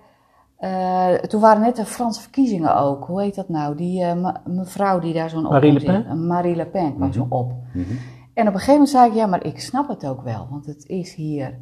[0.58, 3.06] Eh, toen waren net de Franse verkiezingen ook.
[3.06, 3.76] Hoe heet dat nou?
[3.76, 6.28] Die eh, me- mevrouw die daar zo'n op Marie Le zitten.
[6.28, 7.52] Marie Le Pen kwam zo op.
[7.74, 7.86] Mhm.
[8.34, 10.48] En op een gegeven moment zei ik, ja, maar ik snap het ook wel.
[10.50, 11.58] Want het is hier...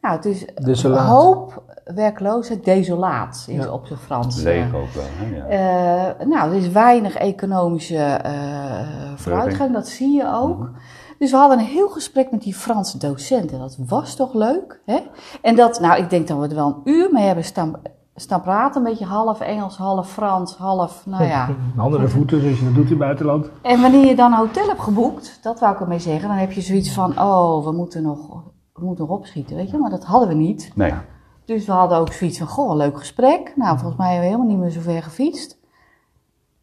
[0.00, 1.06] Nou, het is Desolaat.
[1.08, 3.70] hoop, werkloosheid, desolaat is Ja.
[3.72, 4.42] op zijn Frans.
[4.42, 5.04] Leeg ook wel.
[5.06, 5.36] Hè?
[5.36, 5.46] Ja.
[6.18, 10.58] Eh, nou, er is weinig economische eh, vooruitgang, dat zie je ook.
[10.58, 10.68] Mhm.
[11.18, 14.80] Dus we hadden een heel gesprek met die Franse docent en dat was toch leuk,
[14.86, 14.98] hè?
[15.42, 17.72] En dat, nou, ik denk dat we er wel een uur mee hebben staan,
[18.20, 21.48] staan praten, een beetje half Engels, half Frans, half, nou ja.
[21.76, 23.50] Handen en voeten, zoals je dat doet in het buitenland.
[23.62, 26.52] En wanneer je dan een hotel hebt geboekt, dat wou ik ermee zeggen, dan heb
[26.52, 29.78] je zoiets van, oh, we moeten nog, we moeten nog opschieten, weet je?
[29.78, 30.72] Maar dat hadden we niet.
[30.74, 30.92] Nee.
[31.44, 33.52] Dus we hadden ook zoiets van, goh, een leuk gesprek.
[33.56, 35.56] Nou, volgens mij hebben we helemaal niet meer zo ver gefietst.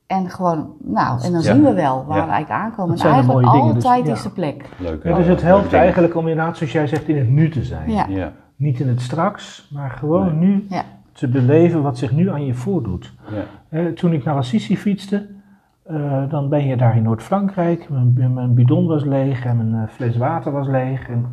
[0.08, 1.54] En gewoon, nou, en dan Ja.
[1.54, 2.26] zien we wel waar Ja.
[2.26, 2.96] we eigenlijk aankomen.
[2.96, 4.14] Dat En eigenlijk mooie dingen, dus, altijd ja.
[4.14, 4.70] is de plek.
[4.78, 5.04] Leuk.
[5.04, 7.64] Ja, eh, dus het helpt eigenlijk om inderdaad, zoals jij zegt, in het nu te
[7.64, 7.92] zijn.
[7.92, 8.06] Ja.
[8.08, 8.32] Ja.
[8.56, 10.48] Niet in het straks, maar gewoon Nee.
[10.48, 10.84] nu Ja.
[11.16, 13.14] Te beleven wat zich nu aan je voordoet.
[13.32, 13.44] Ja.
[13.70, 15.28] Eh, toen ik naar Assisi fietste,
[15.84, 17.90] eh, dan ben je daar in Noord-Frankrijk.
[17.90, 21.10] Mijn, mijn bidon was leeg en mijn eh, fles water was leeg.
[21.10, 21.26] En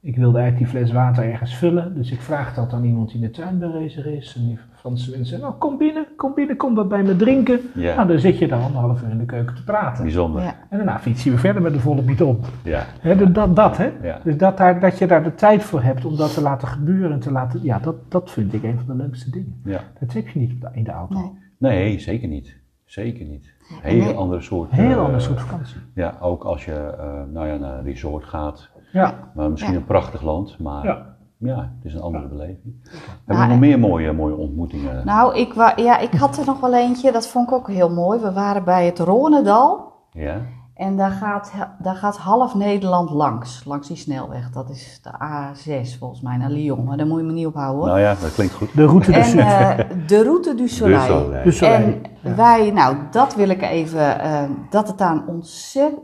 [0.00, 1.94] ik wilde eigenlijk die fles water ergens vullen.
[1.94, 4.36] Dus ik vraag dat aan iemand die in de tuin bezig is.
[4.36, 7.60] En die Franse mensen zeggen, nou kom binnen, kom binnen, kom wat bij me drinken.
[7.74, 7.94] Ja.
[7.94, 10.02] Nou, dan zit je daar anderhalf uur in de keuken te praten.
[10.02, 10.42] Bijzonder.
[10.42, 10.54] Ja.
[10.70, 12.40] En daarna fiets je weer verder met een volle bidon.
[12.64, 12.84] Ja.
[13.00, 13.90] Hè, dus dat, dat, hè?
[14.02, 14.20] Ja.
[14.24, 17.12] Dus dat, daar, dat je daar de tijd voor hebt om dat te laten gebeuren.
[17.12, 19.60] En te laten, ja, dat, dat vind ik een van de leukste dingen.
[19.64, 19.80] ja.
[20.00, 21.18] Dat heb je niet op de- in de auto.
[21.18, 21.32] Nee.
[21.58, 22.56] Nee, zeker niet.
[22.84, 23.52] Zeker niet.
[23.82, 24.14] Heel Nee.
[24.14, 24.70] andere soort.
[24.70, 25.76] Heel eh, ander soort vakantie.
[25.94, 28.68] Ja, ook als je eh, nou ja, naar een resort gaat.
[28.92, 29.14] Ja.
[29.34, 29.78] Maar misschien Ja.
[29.78, 31.06] een prachtig land, maar
[31.44, 31.56] ja.
[31.56, 32.74] Het is een andere beleving.
[32.82, 35.06] Hebben we Nou, nog meer mooie, mooie ontmoetingen?
[35.06, 37.90] Nou, ik, wa- ja, ik had er nog wel eentje, dat vond ik ook heel
[37.90, 38.20] mooi.
[38.20, 39.92] We waren bij het Ronendal.
[40.12, 40.36] Ja?
[40.74, 44.50] En daar gaat, daar gaat half Nederland langs, langs die snelweg.
[44.50, 46.84] Dat is de A6 volgens mij naar Lyon.
[46.84, 47.86] Maar daar moet je me niet op houden hoor.
[47.88, 48.74] Nou ja, dat klinkt goed.
[48.76, 49.34] De route en dus.
[49.34, 50.98] eh, de Route du Soleil.
[51.44, 51.80] Dus Soleil.
[51.80, 51.84] Soleil.
[52.22, 52.34] En Ja.
[52.34, 56.00] wij, nou, dat wil ik even, eh, dat het daar een ontzettend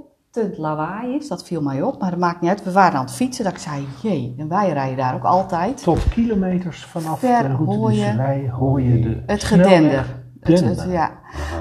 [0.57, 2.01] lawaai is, dat viel mij op.
[2.01, 2.65] Maar dat maakt niet uit.
[2.65, 5.83] We waren aan het fietsen, dat ik zei, jee, en wij rijden daar ook altijd.
[5.83, 10.19] Tot kilometers vanaf Ver de route hoor je Soleil hoor je de Het gedender.
[10.41, 11.11] Het, ja.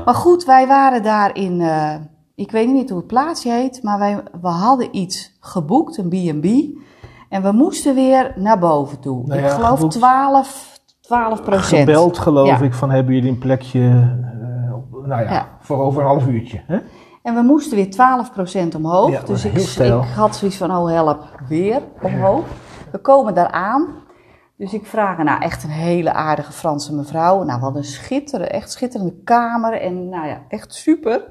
[0.06, 1.96] Maar goed, wij waren daar in, eh,
[2.36, 6.46] ik weet niet hoe het plaatsje heet, maar wij, we hadden iets geboekt, een B&B.
[7.30, 9.28] En we moesten weer naar boven toe.
[9.28, 9.94] Nou ik geloof geboekt.
[9.94, 11.80] 12, 12 procent.
[11.80, 12.60] Gebeld geloof Ja.
[12.60, 15.48] ik van hebben jullie een plekje, eh, nou ja, Ja.
[15.60, 16.62] voor over een half uurtje.
[16.68, 16.78] Hè?
[17.30, 17.94] En we moesten weer
[18.72, 19.12] 12% omhoog.
[19.12, 22.46] Ja, dus ik, had zoiets van, oh help, weer omhoog.
[22.92, 23.88] We komen daar aan.
[24.56, 27.44] Dus ik vraag, nou echt een hele aardige Franse mevrouw.
[27.44, 29.82] Nou, hadden een schitterende, echt schitterende kamer.
[29.82, 31.24] En nou ja, echt super.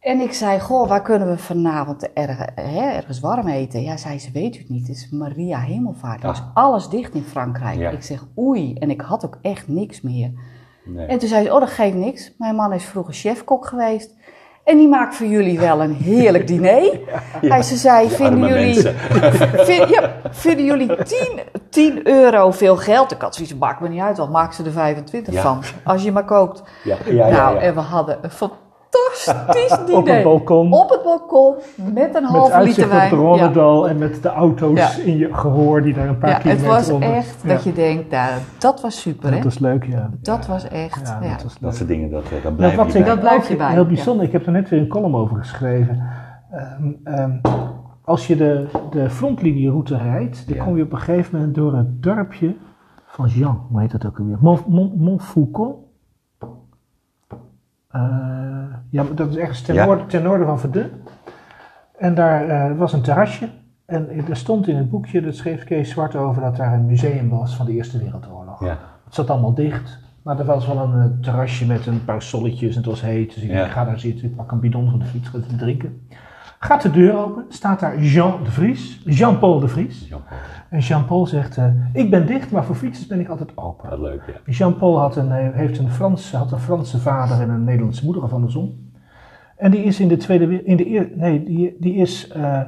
[0.00, 3.82] En ik zei, goh, waar kunnen we vanavond erg, hè, ergens warm eten?
[3.82, 6.20] Ja, zei ze, weet u het niet, het is Maria Hemelvaart.
[6.20, 7.78] Er was alles dicht in Frankrijk.
[7.78, 7.90] Ja.
[7.90, 10.32] Ik zeg, oei, en ik had ook echt niks meer.
[10.84, 11.06] Nee.
[11.06, 12.34] En toen zei ze, oh, dat geeft niks.
[12.38, 14.14] Mijn man is vroeger chefkok geweest.
[14.64, 17.00] En die maakt voor jullie wel een heerlijk diner.
[17.52, 18.74] Hij ze zei, vinden jullie,
[19.68, 23.12] vind- ja, vinden jullie tien, 10 euro veel geld.
[23.12, 25.40] Ik had zoiets, maakt me niet uit, wat maak ze er 25 Ja.
[25.42, 25.62] van.
[25.84, 26.62] Als je maar kookt.
[26.84, 27.28] Ja, ja, ja.
[27.28, 27.60] nou, ja.
[27.60, 28.30] en we hadden een
[28.92, 29.96] fantastisch diner.
[30.00, 30.72] Op het balkon.
[30.72, 33.10] Op het balkon, met een met halve liter uitzicht op wijn.
[33.10, 35.02] het Rondedal en met de auto's Ja.
[35.04, 37.12] in je gehoor die daar een paar Ja, het kilometer was onder.
[37.12, 37.48] echt Ja.
[37.48, 39.34] dat je denkt, nou, dat was super, hè?
[39.34, 40.10] Dat was leuk, ja.
[40.20, 41.30] Dat was echt, Ja, ja.
[41.32, 43.08] dat was Dat soort dingen, dat, eh, dat Nou, blijft wat je bij.
[43.08, 43.88] Dat blijft je bij, Heel ja.
[43.88, 46.02] bijzonder, ik heb er net weer een column over geschreven.
[46.50, 47.30] Ehm, ehm,
[48.04, 50.64] als je de, de frontlinieroute rijdt, dan Ja.
[50.64, 52.54] kom je op een gegeven moment door het dorpje
[53.06, 54.36] van Jean, hoe heet dat ook alweer?
[54.40, 55.22] Mont, Mont,
[58.90, 59.84] ja, maar dat is ergens ten, Ja.
[59.84, 60.90] noorden, ten noorden van Verdun.
[61.98, 63.48] En daar eh, was een terrasje.
[63.86, 67.28] En er stond in het boekje, dat schreef Kees Zwart over, dat daar een museum
[67.28, 68.64] was van de Eerste Wereldoorlog.
[68.64, 68.78] Ja.
[69.04, 69.98] Het zat allemaal dicht.
[70.22, 73.34] Maar er was wel een eh, terrasje met een paar solletjes en het was heet.
[73.34, 73.66] Dus ik Ja.
[73.66, 76.06] ga daar zitten, ik pak een bidon van de fiets, ga drinken.
[76.64, 80.08] Gaat de deur open, staat daar Jean de Vries, Jean-Paul de Vries.
[80.08, 80.38] Jean-Paul.
[80.70, 83.90] En Jean-Paul zegt, eh, ik ben dicht, maar voor fietsers ben ik altijd open.
[83.90, 84.52] Wat leuk, ja.
[84.52, 88.22] Jean-Paul had een, eh, heeft een, Frans, had een Franse vader en een Nederlandse moeder
[88.22, 88.72] of andersom.
[89.56, 92.60] En die is in de tweede, we- in de nee, die, die is eh,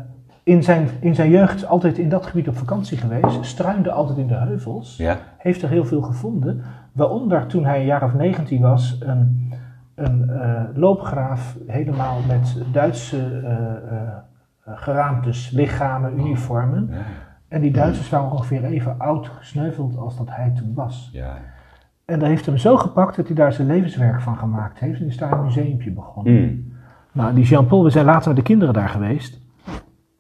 [0.43, 3.45] in, zijn, in zijn jeugd altijd in dat gebied op vakantie geweest.
[3.45, 6.63] Struinde altijd in de heuvels Ja, heeft er heel veel gevonden.
[6.93, 9.53] Waaronder toen hij een jaar of 19 was, een,
[9.95, 14.09] een eh, loopgraaf helemaal met Duitse eh, eh,
[14.65, 16.89] geraamtes, lichamen, uniformen.
[16.91, 17.03] ja,
[17.49, 21.11] En die Duitsers waren ongeveer even oud gesneuveld als dat hij toen was.
[21.13, 21.37] ja.
[22.05, 25.01] En dat heeft hem zo gepakt dat hij daar zijn levenswerk van gemaakt heeft.
[25.01, 26.33] En is daar een museumpje begonnen.
[26.33, 26.73] Mm.
[27.13, 29.41] Nou, die Jean-Paul, we zijn later met de kinderen daar geweest.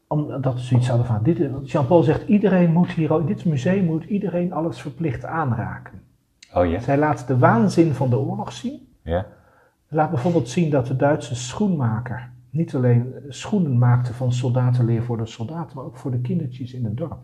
[0.08, 4.04] Omdat we zoiets hadden van, dit, Jean-Paul zegt, iedereen moet hier, in dit museum moet
[4.04, 6.00] iedereen alles verplicht aanraken.
[6.54, 6.80] Oh ja?
[6.80, 8.88] Zij laat de waanzin van de oorlog zien.
[9.02, 9.26] Ja.
[9.94, 15.26] Laat bijvoorbeeld zien dat de Duitse schoenmaker niet alleen schoenen maakte van soldatenleer voor de
[15.26, 17.18] soldaten, maar ook voor de kindertjes in het dorp.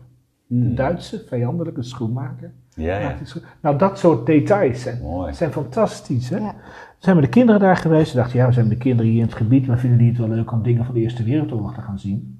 [0.47, 0.75] De Mm.
[0.75, 2.51] Duitse vijandelijke schoenmaker.
[2.75, 6.29] Ja, schoen- Nou, dat soort details zijn, fantastisch.
[6.29, 6.37] Hè?
[6.37, 6.55] Ja.
[6.97, 8.09] Zijn we de kinderen daar geweest?
[8.11, 10.07] Ze dachten, ja, we zijn met de kinderen hier in het gebied, maar vinden die
[10.09, 12.37] het wel leuk om dingen van de Eerste Wereldoorlog te gaan zien?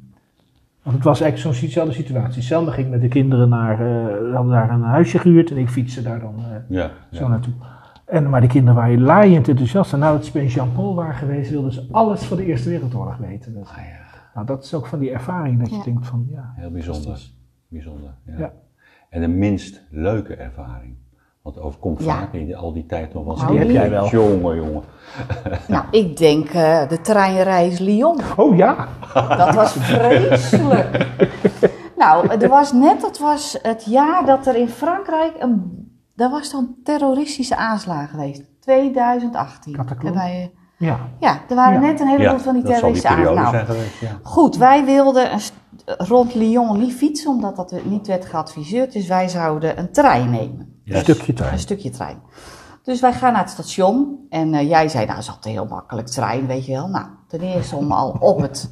[0.83, 2.41] Want het was eigenlijk zo'n dezelfde situatie.
[2.41, 5.69] Selma ging met de kinderen naar, eh, we hadden daar een huisje gehuurd en ik
[5.69, 7.29] fietste daar dan eh, Ja, zo ja.
[7.29, 7.53] naartoe.
[8.11, 9.93] En, maar de kinderen waren laaiend enthousiast.
[9.93, 13.53] En nadat ze bij Jean-Paul waren geweest, wilden ze alles van de Eerste Wereldoorlog weten.
[13.53, 14.19] Dus, Ah, ja.
[14.33, 15.83] nou, dat is ook van die ervaring dat je Ja.
[15.83, 16.53] denkt van, ja.
[16.55, 17.21] Heel bijzonder.
[17.67, 18.33] Bijzonder, ja.
[18.37, 18.51] Ja.
[19.09, 20.95] En de minst leuke ervaring.
[21.41, 22.19] Want het overkomt Ja.
[22.19, 23.41] vaak in al die tijd nog wel eens.
[23.41, 24.07] Nou, Die heb jij wel.
[24.07, 24.83] Jongen, jongen.
[25.67, 28.19] Nou, ik denk eh, de treinreis Lyon.
[28.37, 31.07] Oh ja, Dat was vreselijk.
[31.97, 35.80] nou, er was net, dat was het jaar dat er in Frankrijk een,
[36.21, 38.41] er was dan terroristische aanslag geweest.
[38.59, 39.73] 2018.
[39.75, 40.07] Cataclysm?
[40.07, 40.99] En wij, ja.
[41.19, 41.87] ja, er waren Ja.
[41.87, 43.75] net een heleboel van die dat terroristische aanslagen.
[44.01, 44.19] ja.
[44.23, 45.41] Goed, wij wilden een
[45.97, 48.93] rond Lyon niet fietsen, omdat dat niet werd geadviseerd.
[48.93, 50.81] Dus wij zouden een trein nemen.
[50.85, 51.53] Een stukje trein.
[51.53, 52.21] Een stukje trein.
[52.83, 54.25] Dus wij gaan naar het station.
[54.29, 56.87] En eh, jij zei, nou, dat is altijd heel makkelijk trein, weet je wel.
[56.87, 58.71] Nou, ten eerste om al op het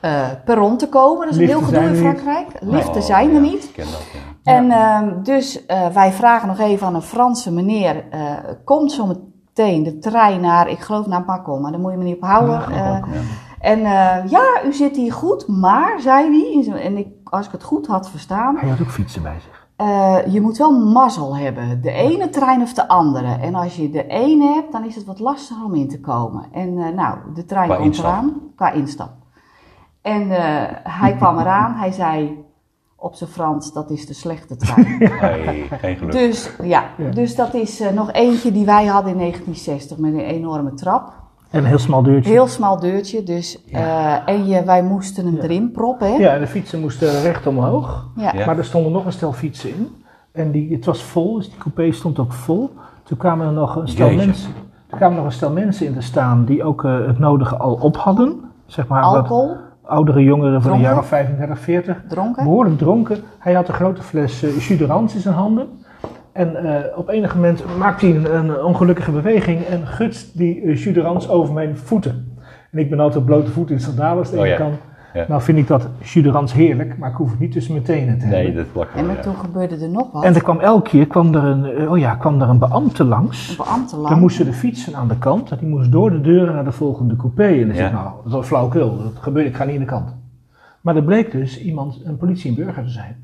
[0.00, 1.26] eh, perron te komen.
[1.26, 2.00] Dat is een heel gedoe in er niet.
[2.00, 2.46] Frankrijk.
[2.60, 3.64] Liften Oh, zijn er ja, niet.
[3.64, 4.52] Ik ken dat, ja.
[4.52, 8.20] En ehm, dus eh, wij vragen nog even aan een Franse meneer, eh,
[8.64, 12.04] komt zo meteen de trein naar, ik geloof naar Macon, maar daar moet je me
[12.04, 12.74] niet op houden.
[12.74, 13.18] Ja, Eh.
[13.60, 17.62] En eh, ja, u zit hier goed, maar, zei hij, en ik, als ik het
[17.62, 19.66] goed had verstaan, Hij had ook fietsen bij zich.
[19.76, 21.82] eh, je moet wel mazzel hebben.
[21.82, 23.36] De ene trein of de andere.
[23.40, 26.44] En als je de ene hebt, dan is het wat lastiger om in te komen.
[26.52, 28.06] En eh, nou, de trein Qua komt instap.
[28.06, 28.32] eraan.
[28.56, 29.10] Qua instap.
[30.08, 31.74] En eh, hij kwam eraan.
[31.74, 32.44] Hij zei
[32.96, 34.86] op zijn Frans, dat is de slechte trein.
[35.20, 36.12] Hey, geen geluk.
[36.12, 37.10] dus ja, Ja.
[37.10, 41.12] dus dat is eh, nog eentje die wij hadden in 1960 met een enorme trap.
[41.50, 42.30] En een heel smal deurtje.
[42.30, 43.22] Heel smal deurtje.
[43.22, 46.12] Dus, eh, en je, wij moesten hem erin proppen.
[46.12, 46.16] Hè?
[46.18, 48.06] Ja, en de fietsen moesten recht omhoog.
[48.16, 48.32] Ja.
[48.34, 48.46] Ja.
[48.46, 50.02] Maar er stonden nog een stel fietsen in.
[50.32, 52.70] En die, het was vol, dus die coupé stond ook vol.
[53.02, 54.26] Toen kwamen er nog een stel Jeetje.
[54.26, 54.52] mensen.
[54.88, 57.56] Toen kwamen er nog een stel mensen in te staan die ook eh, het nodige
[57.56, 58.40] al op hadden.
[58.66, 59.56] Zeg maar Alcohol,
[59.88, 62.02] oudere jongeren van jaar of 35, 40.
[62.08, 62.44] dronken.
[62.44, 63.18] Behoorlijk dronken.
[63.38, 64.42] Hij had een grote fles
[64.76, 65.68] de rans in zijn handen.
[66.32, 71.00] En eh, op enig moment maakt hij een, een ongelukkige beweging en gutst die de
[71.00, 72.36] rans over mijn voeten.
[72.70, 74.56] En ik ben altijd blote voeten in sandalen als het Oh ja.
[74.56, 74.72] kan.
[75.14, 75.24] Ja.
[75.28, 77.84] Nou vind ik dat jus de rans heerlijk, maar ik hoef het niet tussen mijn
[77.84, 78.54] tenen te Nee, hebben.
[78.62, 79.22] dat plakt En maar ja.
[79.22, 80.24] toen gebeurde er nog wat.
[80.24, 83.04] En er kwam elke keer kwam er een, eh, oh ja, kwam er een beambte
[83.04, 83.50] langs.
[83.50, 85.50] Een beambte Dan moesten de fietsen aan de kant.
[85.50, 87.44] en Die moest door de deuren naar de volgende coupé.
[87.46, 87.74] En dan Ja.
[87.74, 88.96] zeg ik, nou, dat is flauwekul.
[88.98, 90.14] Dat gebeurt, ik ga niet aan de kant.
[90.80, 93.16] Maar er bleek dus iemand, een politie en burger te zijn.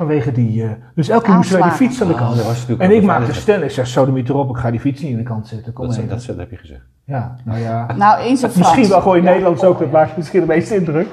[0.00, 0.62] Vanwege die...
[0.64, 2.36] eh, dus elke keer moesten wij die fiets aan de kant.
[2.36, 3.60] dat was natuurlijk en ik een maakte stel.
[3.62, 5.72] Ik zeg, sodemiet erop, ik ga die fiets niet aan de kant zetten.
[5.72, 6.08] Kom Dat, even.
[6.08, 6.80] dat, dat heb je gezegd.
[7.04, 7.86] Ja, nou ja.
[7.96, 11.06] Nou, in zijn Misschien wel gewoon in Nederlands ook, dat maakt misschien de meeste indruk.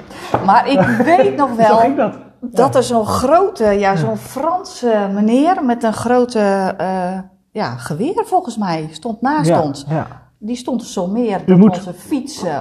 [0.44, 0.80] Maar ik
[1.16, 2.18] weet nog Zo wel, ging dat.
[2.40, 7.18] dat er zo'n grote, ja, zo'n Franse meneer met een grote eh,
[7.50, 9.84] ja, geweer volgens mij stond naast ja, ons.
[9.88, 10.06] Ja.
[10.38, 12.56] Die stond zo meer dat moet- onze fiets, eh,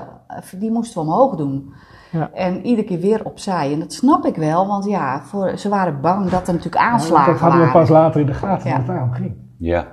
[0.57, 1.73] die moesten we omhoog doen.
[2.17, 2.29] Ja.
[2.33, 3.73] En iedere keer weer opzij.
[3.73, 7.31] En dat snap ik wel, want ja, voor, ze waren bang dat er natuurlijk aanslagen
[7.31, 7.81] dat hadden we waren.
[7.81, 8.77] pas later in de gaten, Ja.
[8.77, 9.35] dat het daarom ging.
[9.59, 9.87] Ja.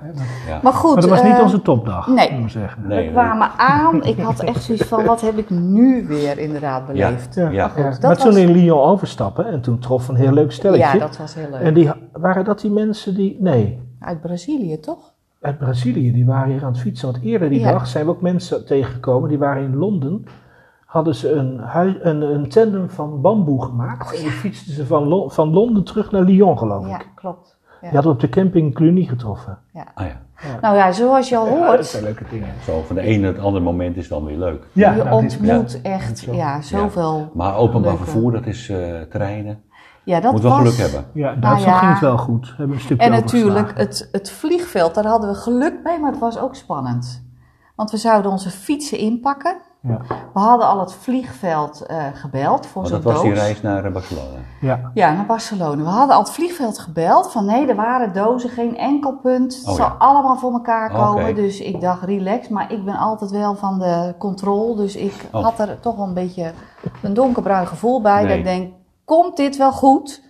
[0.63, 2.31] Maar goed, Maar dat was niet eh, onze topdag, nee.
[2.31, 2.87] moet ik zeggen.
[2.87, 4.03] Nee, we kwamen aan.
[4.03, 7.35] Ik had echt zoiets van, wat heb ik nu weer inderdaad beleefd?
[7.35, 7.49] Ja.
[7.49, 7.67] Ja.
[7.67, 7.89] goed, Ja.
[7.89, 10.83] dat maar toen was- in Lyon overstappen en toen trof een heel leuk stelletje.
[10.85, 11.61] Ja, dat was heel leuk.
[11.61, 15.13] En die, waren dat die mensen die, nee, Uit Brazilië, toch?
[15.41, 17.11] uit Brazilië, die waren hier aan het fietsen.
[17.11, 17.71] Want eerder die Ja.
[17.71, 20.25] dag zijn we ook mensen tegengekomen, die waren in Londen.
[20.95, 24.15] Hadden ze een, hui- een, een tandem van bamboe gemaakt.
[24.15, 27.07] En die fietsten ze van, Lo- van Londen terug naar Lyon, geloof Ja, ik.
[27.15, 27.57] klopt.
[27.69, 27.75] Ja.
[27.81, 29.57] Die hadden we op de camping Cluny getroffen.
[29.73, 30.21] Ah, ja.
[30.61, 32.47] Nou ja, zoals je al Ja, dat hoort, zijn leuke dingen.
[32.63, 34.63] Zo van de ene naar het andere moment is dan weer leuk.
[34.73, 36.33] Ja, je nou, dit ontmoet echt Zo.
[36.33, 37.29] ja, zoveel.
[37.33, 39.61] Maar openbaar leuke- vervoer, dat is eh treinen.
[40.03, 40.59] Ja, dat Moet wel was...
[40.59, 41.05] geluk hebben.
[41.13, 41.77] Ja, in Duitsland Nou ja.
[41.79, 42.47] ging het wel goed.
[42.49, 46.11] We hebben een stukje En natuurlijk, het, het vliegveld, daar hadden we geluk mee, maar
[46.11, 47.23] het was ook spannend.
[47.75, 49.55] Want we zouden onze fietsen inpakken.
[49.87, 49.97] Ja.
[50.33, 53.39] We hadden al het vliegveld eh, gebeld voor Want zo'n dat was die doos.
[53.39, 54.37] reis naar eh, Barcelona.
[54.61, 55.83] Ja, Ja, naar Barcelona.
[55.83, 59.55] We hadden al het vliegveld gebeld van nee, er waren dozen, geen enkel punt.
[59.55, 59.95] Het Oh, zal ja.
[59.97, 61.35] allemaal voor elkaar komen.
[61.35, 64.75] Dus ik dacht relax, maar ik ben altijd wel van de controle.
[64.75, 65.43] Dus ik Oh.
[65.43, 66.51] had er toch wel een beetje
[67.01, 68.19] een donkerbruin gevoel bij.
[68.23, 68.27] Nee.
[68.27, 68.73] Dat ik denk,
[69.05, 70.23] komt dit wel goed?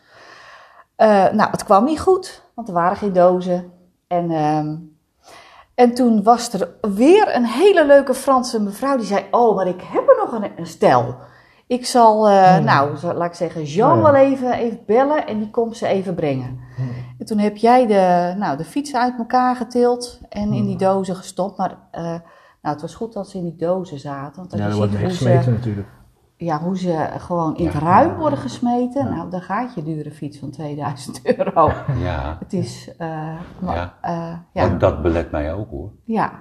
[0.96, 3.72] Eh, nou, het kwam niet goed, want er waren geen dozen.
[4.08, 4.76] En, ehm,
[5.76, 9.82] en toen was er weer een hele leuke Franse mevrouw die zei: Oh, maar ik
[9.82, 11.16] heb er nog een, een stel.
[11.68, 14.12] Ik zal, eh, nou, zo- laat ik zeggen, Jean Oh ja.
[14.12, 16.60] wel even, even bellen en die komt ze even brengen.
[17.20, 21.16] En toen heb jij de, nou, de fietsen uit elkaar getild en in die dozen
[21.16, 21.58] gestopt.
[21.58, 22.20] Maar eh, nou,
[22.62, 24.36] het was goed dat ze in die dozen zaten.
[24.36, 25.88] Want ja dat wordt ze, natuurlijk.
[26.38, 27.80] Ja, hoe ze gewoon in het Ja.
[27.80, 29.10] ruim worden gesmeten.
[29.15, 31.71] Nou, dan gaat je dure fiets van 2000 euro.
[32.04, 33.08] Ja, Het is, eh,
[33.60, 33.93] maar, Ja.
[34.02, 35.91] eh, ja, want dat belet mij ook hoor.
[36.04, 36.32] ja.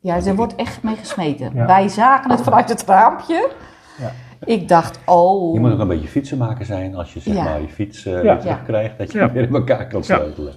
[0.00, 1.54] Ja, er wordt echt mee gesmeten.
[1.54, 1.66] Ja.
[1.66, 3.50] Wij zagen het vanuit het raampje.
[3.98, 4.10] Ja.
[4.44, 5.54] Ik dacht, oh.
[5.54, 7.44] Je moet ook een beetje fietsenmaker zijn als je zeg Ja.
[7.44, 8.20] maar je fiets eh, Ja.
[8.22, 9.32] weer terugkrijgt, dat je Ja.
[9.32, 10.52] weer in elkaar kan sleutelen.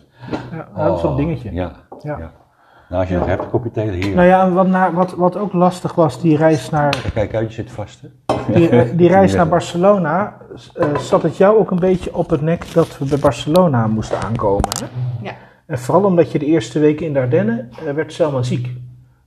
[0.52, 1.52] Ja, dat is een Oh, dingetje.
[1.54, 1.72] Ja.
[2.02, 2.32] Ja.
[2.92, 4.16] Nou, als je nog hebt, kopje thee hier.
[4.16, 7.48] Nou ja, en wat, naar, wat, wat ook lastig was, die reis naar, Kijk uit,
[7.48, 8.08] je zit vast hè.
[8.54, 10.38] die, eh, die reis naar Barcelona,
[10.74, 14.18] eh, zat het jou ook een beetje op het nek dat we bij Barcelona moesten
[14.22, 14.70] aankomen.
[14.80, 14.86] Hè?
[15.28, 15.32] Ja.
[15.66, 18.70] En vooral omdat je de eerste weken in de Ardennen eh, werd Selma ziek.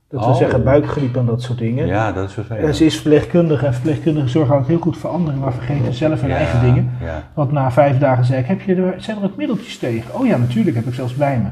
[0.09, 0.35] Dat we Oh.
[0.35, 1.87] zeggen buikgriep en dat soort dingen.
[1.87, 2.75] Ja, dat is En vervelend.
[2.75, 6.29] ze is verpleegkundige en verpleegkundigen zorgen altijd heel goed voor anderen, maar vergeten zelf hun
[6.29, 6.91] Ja, eigen dingen.
[7.03, 7.23] Ja.
[7.33, 10.15] Want na vijf dagen zei ik, heb je er, zijn er ook middeltjes tegen?
[10.19, 11.49] Oh ja, natuurlijk, heb ik zelfs bij me.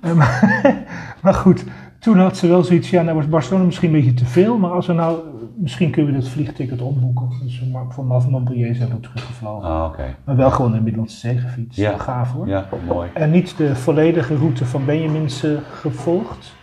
[0.00, 0.62] Eh, maar,
[1.22, 1.64] maar goed,
[1.98, 4.70] toen had ze wel zoiets, ja, nou was Barcelona misschien een beetje te veel, maar
[4.70, 5.18] als we nou,
[5.56, 7.28] misschien kunnen we dit vliegticket omboeken.
[7.42, 9.68] Dus voor van Montpellier zijn we teruggevlogen.
[9.68, 10.16] Ah, oké.
[10.24, 11.78] Maar wel gewoon de Middellandse Zee gefietst.
[11.78, 11.98] Ja.
[11.98, 12.48] Gaaf hoor.
[12.48, 13.08] Ja, mooi.
[13.14, 16.54] En niet de volledige route van Benjamins gevolgd,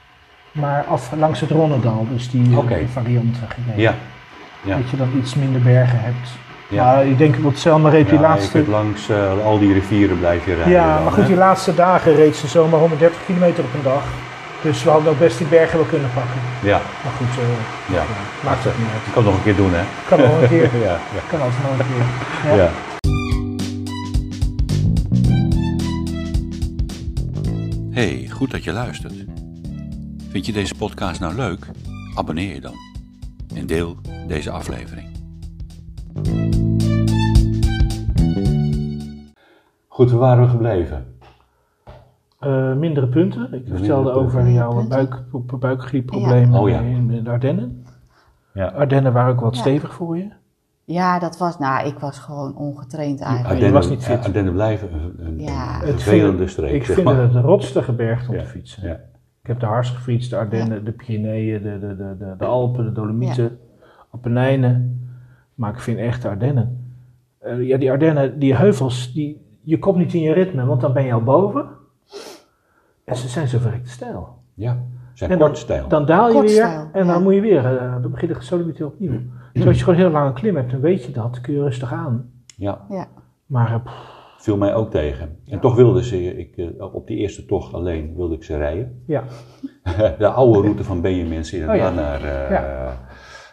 [0.52, 2.88] maar af langs het Ronnedal, dus die eh, Oké.
[2.88, 3.82] variant gereden.
[3.82, 3.94] Ja.
[4.66, 4.78] Ja.
[4.78, 6.30] Dat je dan iets minder bergen hebt.
[6.74, 6.84] Ja.
[6.84, 8.52] Maar ik denk dat Selma reed die Ja, laatste...
[8.52, 10.74] kunt langs eh, al die rivieren blijf je rijden.
[10.74, 11.28] Ja, dan, maar goed, hè?
[11.28, 14.04] die laatste dagen reed ze zomaar 130 kilometer op een dag.
[14.62, 16.40] Dus we hadden ook best die bergen wel kunnen pakken.
[16.62, 18.02] Ja, Maar goed, eh, ja.
[18.02, 18.06] ja,
[18.44, 19.14] maakt het niet uit.
[19.14, 19.84] Kan het nog een keer doen, hè?
[20.08, 20.70] Kan wel een keer.
[20.88, 21.22] Ja, ja.
[21.30, 22.06] Kan altijd nog een keer.
[22.58, 22.64] Ja.
[22.64, 22.70] ja.
[27.92, 29.14] Hey, goed dat je luistert.
[30.30, 31.66] Vind je deze podcast nou leuk?
[32.16, 32.76] Abonneer je dan.
[33.56, 35.13] En deel deze aflevering.
[39.94, 41.06] Goed, waar waren we gebleven?
[42.40, 43.54] Eh, mindere punten.
[43.54, 44.22] Ik vertelde punten.
[44.22, 45.24] over jouw buik,
[46.12, 46.60] Ja.
[46.62, 46.80] Oh ja.
[46.80, 47.86] in de Ardennen.
[48.54, 48.68] Ja.
[48.68, 49.62] Ardennen waren ook wat Ja.
[49.62, 50.28] stevig voor je.
[50.84, 53.50] Ja, dat was, nou, ik was gewoon ongetraind eigenlijk.
[53.54, 54.26] Ardennen, was niet fit.
[54.26, 55.82] Ardennen blijven een, Ja.
[55.82, 57.18] een Het vervelende vind- streek, Ik zeg vind maar.
[57.22, 58.42] het de rotste gebergte om Ja.
[58.42, 58.88] te fietsen.
[58.88, 58.94] Ja.
[59.42, 62.86] Ik heb de Hars gefietst, de Ardennen, de Pyreneeën, de, de, de, de, de Alpen,
[62.86, 63.58] de Dolomieten,
[64.12, 65.02] Appenijnen.
[65.56, 66.94] Maar ik vind echt de Ardennen.
[67.40, 70.94] Eh, ja, die Ardennen, die heuvels, die, je komt niet in je ritme, want dan
[70.94, 71.66] ben je al boven.
[73.06, 74.30] En ze zijn zo verrekte stijl.
[74.54, 74.84] Ja,
[75.14, 75.88] zijn En dan- kort stijl.
[75.88, 77.20] Dan daal je Kort weer stijl, en dan ja.
[77.20, 79.20] moet je weer, eh, dan begin je opnieuw.
[79.54, 81.62] Dus als je gewoon een heel lange klim hebt, dan weet je dat, kun je
[81.64, 82.32] rustig aan.
[82.58, 83.08] Ja, Ja.
[83.46, 83.94] Maar pff,
[84.38, 85.38] viel mij ook tegen.
[85.48, 89.04] En toch wilde ze, ik, eh, op die eerste tocht alleen wilde ik ze rijden.
[89.08, 89.24] ja,
[90.18, 92.02] De oude route van Benjamins inderdaad Oh ja.
[92.02, 92.98] naar, eh, Ja.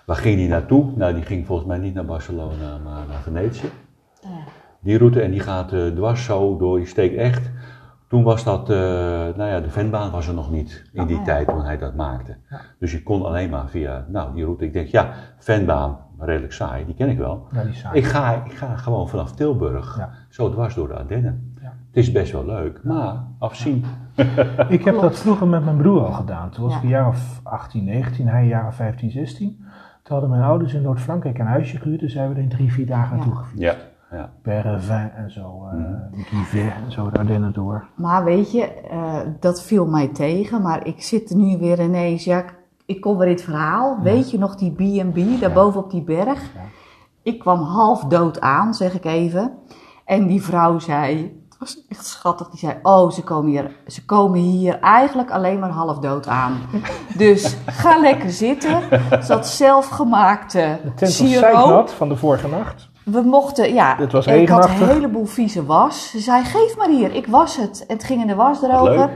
[0.06, 0.92] waar ging die naartoe?
[0.96, 3.66] Nou, die ging volgens mij niet naar Barcelona, maar naar Venetië.
[4.80, 7.50] Die route en die gaat eh, dwars zo door, je steekt echt
[8.08, 8.76] Toen was dat, eh,
[9.36, 11.22] nou ja, de venbaan was er nog niet in die ja.
[11.22, 12.36] tijd toen hij dat maakte.
[12.50, 12.60] Ja.
[12.78, 14.64] Dus je kon alleen maar via, nou, die route.
[14.64, 15.08] Ik denk, ja,
[15.38, 17.46] venbaan, redelijk saai, die ken ik wel.
[17.52, 17.98] Ja, die saai.
[17.98, 20.10] Ik ga, ik ga gewoon vanaf Tilburg, Ja.
[20.28, 21.54] zo dwars door de Ardennen.
[21.62, 21.66] Ja.
[21.86, 23.84] Het is best wel leuk, maar afzien.
[24.68, 26.50] Ik heb dat vroeger met mijn broer al gedaan.
[26.50, 26.78] Toen was Ja.
[26.78, 29.56] ik een jaar of 18, 19, hij een jaar of 15, 16.
[30.02, 32.00] Toen hadden mijn ouders in Noord-Frankrijk een huisje gehuurd.
[32.00, 33.16] Dus zijn we er in drie, vier dagen Ja.
[33.16, 33.62] naartoe gefietst.
[34.10, 34.30] Ja.
[34.42, 37.84] Pervin en zo, uh, Givet en zo, de Ardennen door.
[37.94, 40.62] Maar weet je, eh, dat viel mij tegen.
[40.62, 42.24] Maar ik zit nu weer ineens.
[42.24, 43.98] Ja, ik- ik kom weer in het verhaal.
[44.02, 46.40] Weet je nog die B&B daarboven op die berg?
[46.54, 46.60] Ja.
[47.22, 49.52] Ik kwam half dood aan, zeg ik even.
[50.04, 51.38] En die vrouw zei.
[51.48, 52.48] Het was echt schattig.
[52.48, 56.52] Die zei: Oh, ze komen hier, ze komen hier eigenlijk alleen maar half dood aan.
[57.18, 58.80] Dus ga lekker zitten.
[59.24, 61.12] Ze had zelfgemaakte De tent
[61.74, 62.89] was van de vorige nacht.
[63.04, 66.10] We mochten, ja, Het was ik had een heleboel vieze was.
[66.10, 67.86] Ze zei, geef maar hier, ik was het.
[67.86, 69.10] En het ging in de wasdroger.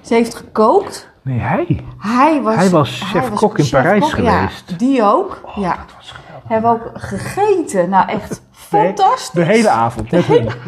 [0.00, 1.08] Ze heeft gekookt.
[1.22, 1.84] Nee, hij.
[1.98, 4.36] Hij was, Hij was chef-kok in Parijs chef-kok, ja.
[4.46, 4.78] geweest.
[4.78, 5.76] die ook, ja.
[5.76, 6.48] Dat was geweldig.
[6.48, 7.88] Hebben we ook gegeten.
[7.88, 9.30] Nou, echt fantastisch.
[9.30, 10.22] De hele avond, de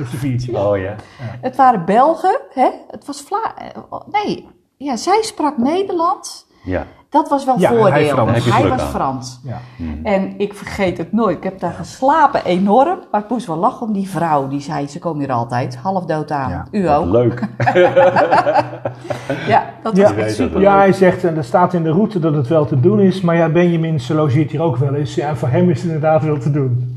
[0.04, 0.58] viertje.
[0.58, 0.94] Oh ja.
[1.40, 2.68] Het waren Belgen, hè.
[2.90, 3.54] Het was Vla...
[3.56, 6.46] eh, Nee, ja, zij sprak Nederlands.
[6.64, 6.86] Ja.
[7.12, 8.08] Dat was wel Ja, hij voordeel.
[8.08, 8.50] Frans.
[8.50, 8.88] Hij was aan.
[8.88, 9.40] Frans.
[9.44, 9.58] Ja.
[10.02, 11.36] En ik vergeet het nooit.
[11.36, 12.98] Ik heb daar geslapen enorm.
[13.10, 14.48] Maar ik moest wel lachen om die vrouw.
[14.48, 15.76] Die zei, ze komen hier altijd.
[15.76, 16.50] Half dood aan.
[16.50, 16.66] Ja.
[16.70, 17.06] U ook.
[17.06, 17.42] Leuk.
[19.46, 20.02] Ja, dat Ja.
[20.02, 20.60] was Je weet echt super.
[20.60, 23.20] Ja, hij zegt, en er staat in de route dat het wel te doen is,
[23.20, 25.14] maar ja, Benjamin ze logeert hier ook wel eens.
[25.14, 26.96] Ja, en voor hem is het inderdaad wel te doen.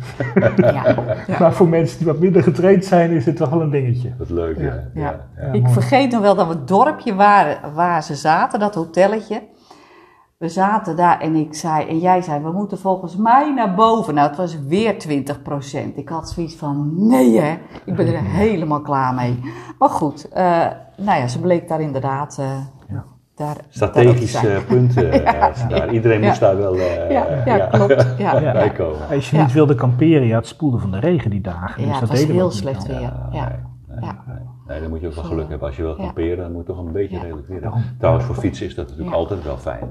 [0.57, 0.83] Ja.
[1.27, 1.39] Ja.
[1.39, 4.11] Maar voor mensen die wat minder getraind zijn, is het toch wel een dingetje.
[4.17, 4.63] Wat leuk, ja.
[4.63, 4.71] Ja.
[4.93, 5.01] ja.
[5.01, 5.15] Ja.
[5.45, 5.73] Ja, Ik mooi.
[5.73, 9.41] vergeet nog wel dat we het dorpje waren waar ze zaten, dat hotelletje.
[10.37, 14.13] We zaten daar en ik zei, en jij zei, we moeten volgens mij naar boven.
[14.13, 14.95] Nou, het was weer
[15.93, 19.39] 20% Ik had zoiets van, nee hè, ik ben er helemaal klaar mee.
[19.79, 20.43] Maar goed, eh,
[20.97, 22.45] nou ja, ze bleek daar inderdaad eh,
[22.89, 23.03] Ja.
[23.35, 24.65] daar, Strategische zijn.
[24.65, 25.11] punten.
[25.25, 25.93] eh, daar.
[25.93, 26.27] Iedereen Ja.
[26.27, 28.15] moest daar wel eh, Ja, ja, klopt.
[28.17, 28.51] Ja, Ja.
[28.51, 29.07] bij komen.
[29.11, 29.43] Als je Ja.
[29.43, 31.81] niet wilde kamperen, ja, het spoelde van de regen die dagen.
[31.81, 32.97] Ja, dus het dat was deden we heel slecht dan.
[32.97, 33.01] weer.
[33.01, 33.29] Ja.
[33.31, 34.23] Ja.
[34.27, 34.37] nee.
[34.67, 35.67] Nee, dan moet je ook wel geluk hebben.
[35.67, 36.03] Als je wil Ja.
[36.03, 37.21] kamperen, dan moet je toch een beetje Ja.
[37.21, 37.79] redelijk weer Daarom.
[37.79, 37.97] hebben.
[37.99, 39.21] Trouwens, voor fietsen is dat natuurlijk Ja.
[39.21, 39.89] altijd wel fijn.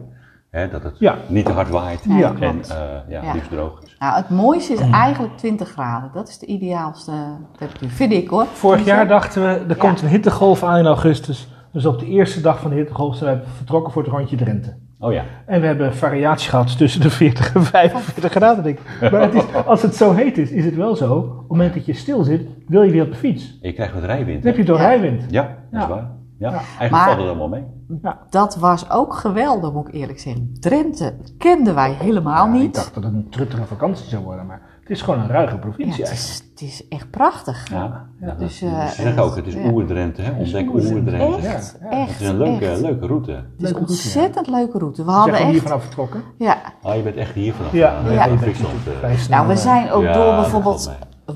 [0.54, 1.16] Hè, dat het Ja.
[1.26, 2.32] niet te hard waait Nee, Ja.
[2.40, 2.76] en eh,
[3.08, 3.32] ja, Ja.
[3.32, 3.96] liefst droog is.
[3.98, 6.10] Nou, het mooiste is eigenlijk 20 graden.
[6.14, 7.12] Dat is de ideaalste
[7.58, 8.46] temperatuur, vind ik hoor.
[8.52, 9.74] Vorig jaar dachten we, er Ja.
[9.74, 11.48] komt een hittegolf aan in augustus.
[11.72, 14.74] Dus op de eerste dag van de hittegolf zijn we vertrokken voor het rondje Drenthe.
[14.98, 18.64] Oh ja, En we hebben variatie gehad tussen de 40 en 45 graden.
[18.64, 19.10] Denk ik.
[19.10, 21.14] Maar het is, als het zo heet is, is het wel zo.
[21.18, 23.58] Op het moment dat je stil zit, wil je weer op de fiets.
[23.62, 24.42] je krijgt wat rijwind.
[24.42, 24.82] Dan heb je door Ja.
[24.86, 25.24] rijwind.
[25.30, 26.10] Ja, dat is waar.
[26.38, 26.50] Ja.
[26.50, 26.54] Ja.
[26.56, 27.64] Eigenlijk Maar- valt het allemaal mee.
[28.30, 30.56] Dat was ook geweldig, moet ik eerlijk zeggen.
[30.60, 32.74] Drenthe kenden wij helemaal Ja, Ik niet.
[32.74, 35.60] dacht dat het een truttige vakantie zou worden, maar het is gewoon een ruige Ja,
[35.60, 37.68] provincie het, is, het is echt prachtig.
[37.70, 38.06] Ja.
[38.20, 39.70] Ja, Dus, dat- eh, ze zeggen ook, het is ja.
[39.70, 40.30] Oerdrenthe, hè?
[40.38, 40.94] ontdek Oerdrenthe.
[40.94, 41.46] Oerdrenthe.
[41.48, 41.96] Echt, Ja, ja.
[42.02, 42.10] echt.
[42.12, 42.80] Het is een leuke, echt.
[42.80, 43.30] leuke route.
[43.30, 45.04] Het is Leuke een route, ontzettend leuke route.
[45.04, 45.68] We hadden gewoon hier echt...
[45.68, 46.22] vanaf vertrokken.
[46.38, 46.56] Ja.
[46.82, 49.28] Ah, je bent echt hier vanaf Ja, ja, natuurlijk eh.
[49.28, 50.90] Nou, we eh, zijn ook Ja, door bijvoorbeeld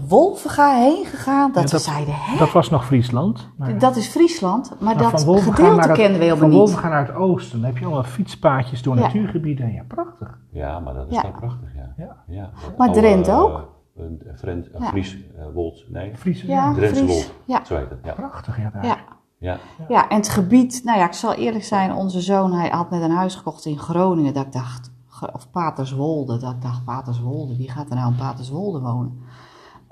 [0.09, 1.53] Wolvenga heen gegaan.
[1.53, 2.39] Dat, Ja, we dat- zeiden, hè?
[2.39, 3.49] Dat was nog Friesland.
[3.57, 6.59] Maar, Dat is Friesland, maar maar dat gedeelte kenden we helemaal Van niet.
[6.59, 9.01] Wolvenga naar het oosten, dan heb je allemaal fietspaadjes door Ja.
[9.01, 9.73] natuurgebieden.
[9.73, 10.39] Ja, prachtig.
[10.51, 11.23] Ja, maar dat is Ja.
[11.23, 12.15] wel prachtig, ja.
[12.27, 12.51] Ja.
[12.79, 13.77] Maar oude, Drenthe eh, ook?
[13.97, 14.89] Een Frent, een Ja.
[14.89, 16.17] Fries, eh, Wold, nee.
[16.17, 16.73] Friese, Ja, ja.
[16.75, 17.15] Drentse Fries.
[17.15, 17.65] Wold, Ja.
[17.65, 17.99] zo heet het.
[18.05, 18.13] Ja.
[18.13, 18.71] Prachtig, ja.
[18.73, 18.85] Daar.
[18.87, 18.97] Ja.
[19.39, 19.57] Ja.
[19.89, 23.03] Ja, en het gebied, nou ja, ik zal eerlijk zijn, onze zoon, hij had net
[23.03, 24.91] een huis gekocht in Groningen, dat ik dacht,
[25.33, 29.19] of Paterswolde, dat ik dacht, Paterswolde, wie gaat er nou in Paterswolde wonen?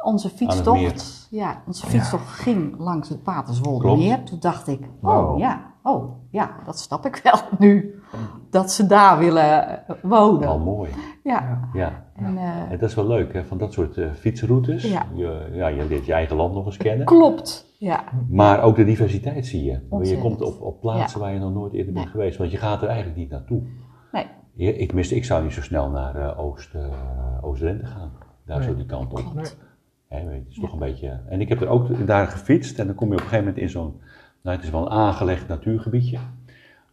[0.06, 3.98] Onze fietstocht, ja, onze fietstocht ging langs het Paterswolde Klopt.
[4.00, 4.22] meer.
[4.22, 7.94] Toen dacht ik, oh ja, oh ja, dat snap ik wel nu,
[8.50, 10.48] dat ze daar willen eh, wonen.
[10.48, 10.90] Al mooi.
[11.24, 12.04] Ja, Ja.
[12.16, 14.82] en, eh, En dat is wel leuk, hè, van dat soort eh, fietsroutes.
[14.90, 15.02] Ja.
[15.14, 17.06] Je, ja, je leert je eigen land nog eens kennen.
[17.06, 18.04] klopt, ja.
[18.28, 19.86] Maar ook de diversiteit zie je.
[19.90, 22.38] Want Je komt op, op plaatsen waar je nog nooit eerder bent geweest.
[22.38, 23.62] Want je gaat er eigenlijk niet naartoe.
[24.12, 26.84] Nee, Je- Ik, tenminste, ik zou niet zo snel naar eh, Oost, eh,
[27.40, 28.12] Oost-Drenthe gaan.
[28.46, 28.68] Daar Nee.
[28.68, 29.34] zo die kant op.
[29.34, 29.44] Nee.
[30.08, 31.20] Hè, het is toch een beetje...
[31.28, 33.62] En ik heb er ook daar gefietst en dan kom je op een gegeven moment
[33.62, 34.00] in zo'n...
[34.42, 36.18] Nou, het is wel een aangelegd natuurgebiedje.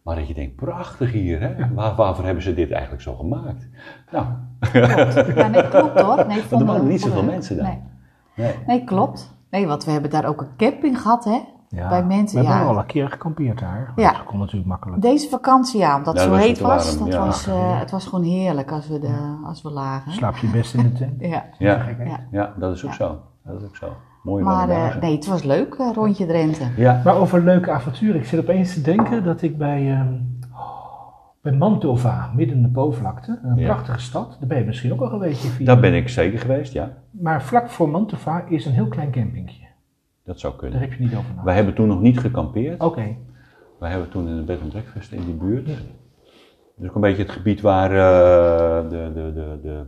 [0.02, 1.74] Maar dat je denkt, prachtig hier, hè?
[1.74, 3.68] Waar, waarvoor hebben ze dit eigenlijk zo gemaakt?
[4.10, 4.26] Nou,
[5.34, 6.26] ja, nee klopt hoor.
[6.26, 7.66] Nee, vonden- waren niet zoveel mensen daar.
[7.66, 7.80] Nee.
[8.34, 8.54] nee.
[8.66, 9.36] Nee, klopt.
[9.50, 11.40] Nee, want we hebben daar ook een camping gehad, hè?
[11.74, 12.72] Ja, Bij mensen, we hebben ja.
[12.72, 13.92] al een keer gekampeerd daar.
[13.96, 14.12] Ja.
[14.12, 15.02] Dat kon natuurlijk makkelijk.
[15.02, 16.98] Deze vakantie, ja, omdat het dat zo heet was.
[16.98, 17.26] Dat ja.
[17.26, 20.12] was eh, het was gewoon heerlijk als we, de, als we lagen.
[20.12, 21.20] Slaap je best in de tent.
[21.34, 21.44] Ja.
[21.58, 22.20] Ja, Ja.
[22.30, 23.18] ja, dat is ook zo.
[23.44, 23.88] Dat is ook zo.
[24.22, 26.64] Mooie Maar eh, nee, het was leuk, eh, rondje Drenthe.
[26.76, 28.20] Ja, Maar over leuke avonturen.
[28.20, 30.12] Ik zit opeens te denken dat ik bij, ehm,
[31.42, 33.64] bij Mantova, midden in de Poolvlakte, een Ja.
[33.72, 34.36] prachtige stad.
[34.38, 35.44] Daar ben je misschien ook al geweest.
[35.46, 35.66] Via.
[35.66, 36.90] daar ben ik zeker geweest, ja.
[37.10, 39.63] Maar vlak voor Mantova is een heel klein campingje.
[40.24, 40.80] Dat zou Daar kunnen.
[40.80, 41.44] heb je niet over nagedacht.
[41.44, 42.80] Wij hebben toen nog niet gekampeerd.
[42.82, 43.16] Oké.
[43.78, 45.66] Wij hebben toen in een bed and breakfast in die buurt.
[46.76, 49.84] Dus ook een beetje het gebied waar eh, de, de, de, de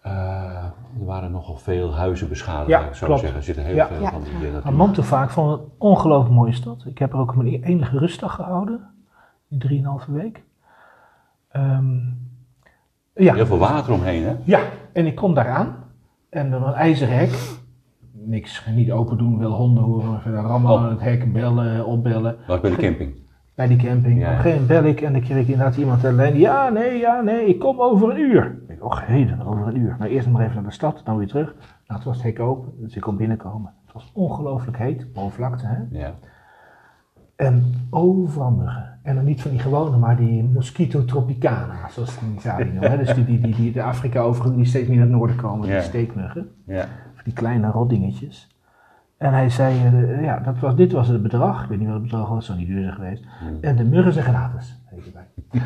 [0.00, 0.64] eh,
[0.98, 3.20] er waren nogal veel huizen beschadigd, Ja, ik zo klopt.
[3.20, 3.38] zeggen.
[3.38, 3.86] Er zitten heel Ja.
[3.86, 4.10] veel Ja.
[4.10, 6.84] van die uh, Maar Mantovaak vond het een ongelooflijk mooie stad.
[6.86, 8.90] Ik heb er ook mijn enige rustdag gehouden.
[9.48, 10.42] Die drieënhalve week.
[11.48, 11.96] Ehm,
[13.14, 13.34] ja.
[13.34, 14.36] Heel veel water omheen, hè?
[14.44, 14.60] ja,
[14.92, 15.76] en ik kom daar aan.
[16.30, 17.60] En dan een ijzeren hek.
[18.26, 20.20] Niks, niet open doen, wil honden horen.
[20.20, 20.82] Verder rammelen Oh.
[20.84, 22.36] aan het hek, bellen, opbellen.
[22.46, 23.14] Was bij de camping.
[23.54, 24.20] Bij die camping.
[24.20, 24.26] Ja.
[24.30, 26.36] Op een gegeven moment bel ik en dan kreeg ik inderdaad iemand aan de lijn.
[26.38, 28.44] Ja, nee, ja, nee, ik kom over een uur.
[28.62, 29.96] Ik denk, oh heden, over een uur.
[29.98, 31.54] Nou, eerst nog maar even naar de stad, dan weer terug.
[31.86, 33.72] Nou, het was het hek open, dus ik kon binnenkomen.
[33.84, 35.98] Het was ongelooflijk heet, boven vlakte, hè.
[35.98, 36.14] Ja.
[37.36, 38.98] En overal muggen.
[39.02, 42.98] En dan niet van die gewone, maar die Mosquito tropicana, zoals die in Italië noemen.
[42.98, 45.66] Dus die, die, die, die de Afrika over, die steeds meer naar het noorden komen,
[45.68, 45.74] Ja.
[45.74, 46.48] die steekmuggen.
[46.66, 46.84] Ja.
[47.24, 48.56] Die kleine rotdingetjes.
[49.16, 51.62] En hij zei, eh, ja, dat was, dit was het bedrag.
[51.62, 53.24] Ik weet niet wat het bedrag was, zo niet duur zijn geweest.
[53.60, 54.80] En de muggen zijn gratis.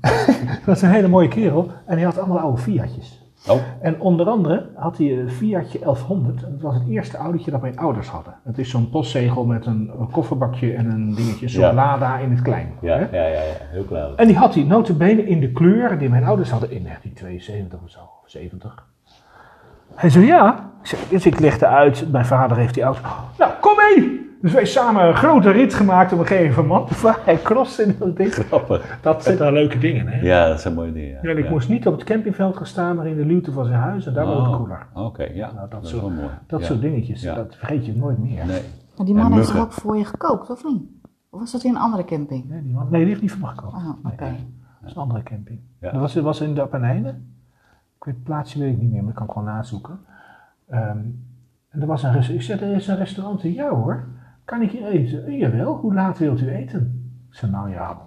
[0.00, 1.70] dat was een hele mooie kerel.
[1.86, 3.22] En hij had allemaal oude Fiatjes.
[3.48, 6.44] Oh, En onder andere had hij een Fiatje 1100.
[6.44, 8.34] En dat was het eerste autootje dat mijn ouders hadden.
[8.44, 11.48] Het is zo'n postzegel met een, een kofferbakje en een dingetje.
[11.48, 11.72] Zo'n Ja.
[11.72, 12.72] Lada in het klein.
[12.80, 13.16] ja, hè?
[13.16, 13.52] ja, ja, ja.
[13.70, 14.16] heel klein.
[14.16, 17.90] En die had hij notabene in de kleur die mijn ouders hadden in 1972 of
[17.90, 18.86] zo, of 70.
[19.94, 20.71] Hij zei ja.
[21.08, 23.00] Dus ik legde uit, mijn vader heeft die auto.
[23.38, 24.20] Nou, kom mee!
[24.42, 27.96] Dus wij samen een grote rit gemaakt om een gegeven van Mantova en Cross en
[27.98, 28.34] dat ding.
[28.34, 28.98] Grappig.
[29.02, 30.20] Dat zijn dan leuke dingen, hè?
[30.20, 31.08] Ja, dat zijn mooie dingen.
[31.10, 31.18] Ja.
[31.22, 31.50] Ja, en ik Ja.
[31.50, 34.14] moest niet op het campingveld gaan staan, maar in de luwte van zijn huis en
[34.14, 34.86] daar was het Oh, koeler.
[34.94, 35.46] Oké, ja.
[35.46, 36.28] Nou, dat dat is soort- wel mooi.
[36.46, 36.66] Dat ja.
[36.66, 37.34] soort dingetjes, Ja.
[37.34, 38.46] dat vergeet je nooit meer.
[38.46, 38.62] Nee.
[38.96, 39.60] Maar die man heeft muggen.
[39.60, 40.82] ook voor je gekookt, of niet?
[41.30, 42.48] Of was dat in een andere camping?
[42.48, 43.74] Nee, die, man, nee, die heeft niet van me gekocht.
[43.74, 44.24] Ah, oké.
[44.80, 45.60] Dat is een andere camping.
[45.80, 45.90] Ja.
[45.90, 47.26] Dat was, was in de Appenijnen.
[47.98, 49.98] Ik weet het plaatsje weet ik niet meer, maar dat kan ik gewoon nazoeken.
[50.72, 50.98] Ehm,
[51.68, 52.48] en er was een restaurant.
[52.48, 54.04] Ik zei, er is een restaurant in jou hoor.
[54.44, 55.26] Kan ik hier eten?
[55.26, 57.10] "Eh, Jawel, hoe laat wilt u eten?
[57.30, 57.98] Ik zei, nou ja,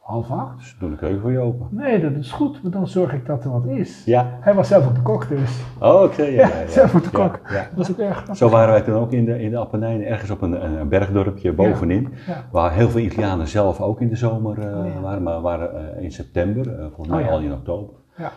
[0.00, 0.56] half acht.
[0.58, 1.66] Dus doe de keuken voor je open.
[1.70, 4.04] Nee, dat is goed, want dan zorg ik dat er wat is.
[4.04, 4.38] Ja.
[4.40, 5.62] Hij was zelf op de kok dus.
[5.80, 6.22] Oh, oké.
[6.22, 6.66] ja, Ja, ja, ja.
[6.68, 7.40] zelf op de Ja, kok.
[7.48, 7.62] ja.
[7.62, 8.36] Dat was ook erg grappig.
[8.36, 11.52] Zo waren wij toen ook in de, in de Appenijnen, ergens op een, een, bergdorpje
[11.52, 12.08] bovenin.
[12.26, 12.44] Ja.
[12.52, 15.00] Waar heel veel Italianen zelf ook in de zomer eh, Oh, ja.
[15.00, 17.32] waren, maar waren eh, in september, eh, volgens mij Oh, ja.
[17.32, 17.94] al in oktober.
[18.16, 18.30] Ja.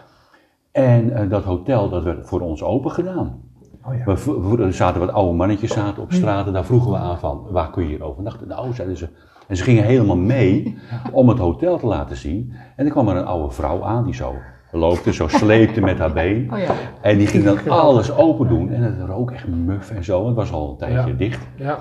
[0.71, 3.41] En dat hotel, dat werd voor ons open gedaan.
[3.85, 4.15] Oh ja.
[4.55, 7.69] We, er zaten wat oude mannetjes zaten op straat daar vroegen we aan van, waar
[7.69, 8.47] kun je hier overnachten?
[8.47, 9.07] Nou, zeiden ze.
[9.47, 10.77] En ze gingen helemaal mee
[11.11, 12.53] om het hotel te laten zien.
[12.75, 14.35] En er kwam er een oude vrouw aan die zo
[14.71, 16.53] loopte, zo sleepte met haar been.
[16.53, 16.73] Oh ja.
[17.01, 18.69] En die ging dan alles open doen.
[18.71, 20.27] En het rook echt muf en zo.
[20.27, 21.17] Het was al een tijdje Ja.
[21.17, 21.47] dicht.
[21.55, 21.79] Ja.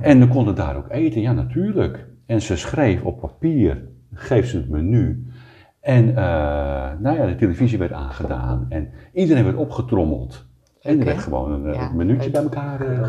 [0.00, 2.06] En we konden daar ook eten, ja natuurlijk.
[2.26, 5.26] En ze schreef op papier, geef ze het menu.
[5.80, 6.14] En eh,
[6.98, 8.66] nou ja, de televisie werd aangedaan.
[8.68, 10.44] En iedereen werd opgetrommeld.
[10.86, 12.80] En werd gewoon een eh, Ja, minuutje bij elkaar.
[12.80, 13.08] eh,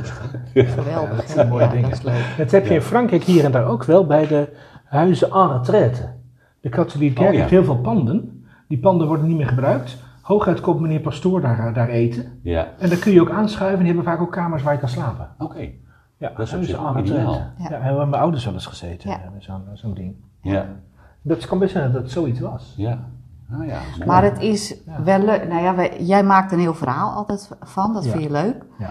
[0.53, 1.15] Geweldig.
[1.21, 1.89] dat zijn mooie Ja, dingen.
[1.89, 2.33] Dat is leuk.
[2.37, 4.49] Dat heb je in Frankrijk hier en daar ook wel bij de
[4.83, 6.09] huizen en retraite.
[6.61, 7.39] De katholieke kerk Oh, ja.
[7.39, 8.45] heeft heel veel panden.
[8.67, 9.97] Die panden worden niet meer gebruikt.
[10.21, 12.39] Hooguit komt meneer Pastoor daar, daar eten.
[12.41, 13.77] ja, En dan kun je ook aanschuiven.
[13.83, 15.27] Die hebben vaak ook kamers waar je kan slapen.
[15.37, 15.69] oké.
[16.17, 16.99] Ja, Dat is retraite.
[17.11, 17.33] ideaal.
[17.33, 17.69] Ja, Ja.
[17.69, 19.09] daar hebben mijn ouders wel eens gezeten.
[19.09, 19.15] Ja.
[19.15, 20.15] eh, Zo'n zo'n ding.
[20.41, 20.65] Ja,
[21.21, 22.73] Dat kan best zijn dat het zoiets was.
[22.77, 22.99] ja.
[23.49, 23.79] Nou ja.
[24.05, 25.47] Maar het is wel leuk.
[25.47, 28.11] Nou ja, wij- jij maakt een heel verhaal altijd van, dat Ja.
[28.11, 28.65] vind je leuk.
[28.77, 28.89] Ja.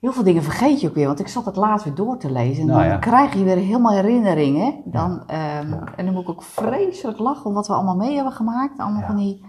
[0.00, 2.32] Heel veel dingen vergeet je ook weer, want ik zat het laatst weer door te
[2.32, 2.62] lezen.
[2.62, 4.74] En Nou dan krijg je weer helemaal herinneringen.
[4.84, 8.32] Dan, ehm, En dan moet ik ook vreselijk lachen om wat we allemaal mee hebben
[8.32, 8.78] gemaakt.
[8.78, 9.44] Allemaal van die...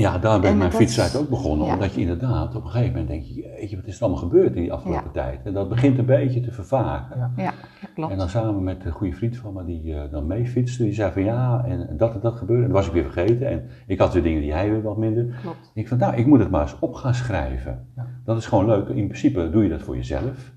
[0.00, 1.66] Ja, daar ben En mijn fietstijd ook begonnen.
[1.66, 1.72] ja.
[1.72, 4.20] Omdat je inderdaad op een gegeven moment denk je, weet je, wat is er allemaal
[4.20, 5.40] gebeurd in die afgelopen tijd?
[5.44, 7.32] En dat begint een beetje te vervagen.
[7.36, 7.52] Ja.
[7.94, 8.12] Klopt.
[8.12, 10.92] En dan samen met een goede vriend van me die eh, dan mee fietste, die
[10.92, 12.62] zei van ja, en dat en dat gebeurde.
[12.62, 13.48] En dat was ik weer vergeten.
[13.48, 15.36] En ik had weer dingen die hij weer wat minder.
[15.42, 15.70] Klopt.
[15.74, 17.86] Ik van nou, ik moet het maar eens op gaan schrijven.
[18.24, 18.88] Dat is gewoon leuk.
[18.88, 20.52] In principe doe je dat voor jezelf.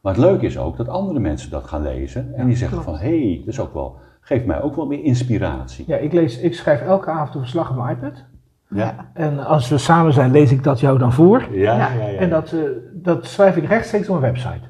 [0.00, 2.34] Maar het leuke is ook dat andere mensen dat gaan lezen.
[2.34, 5.04] En die zeggen van hé, hey, dat is ook wel, geeft mij ook wel meer
[5.04, 5.84] inspiratie.
[5.86, 8.24] Ja, ik, lees, ik schrijf elke avond een verslag op mijn iPad.
[8.70, 11.46] Ja, En als we samen zijn, lees ik dat jou dan voor.
[11.52, 11.88] ja, ja.
[11.92, 12.06] Ja.
[12.06, 12.60] ja, En dat, eh,
[12.92, 14.66] dat schrijf ik rechtstreeks op mijn website.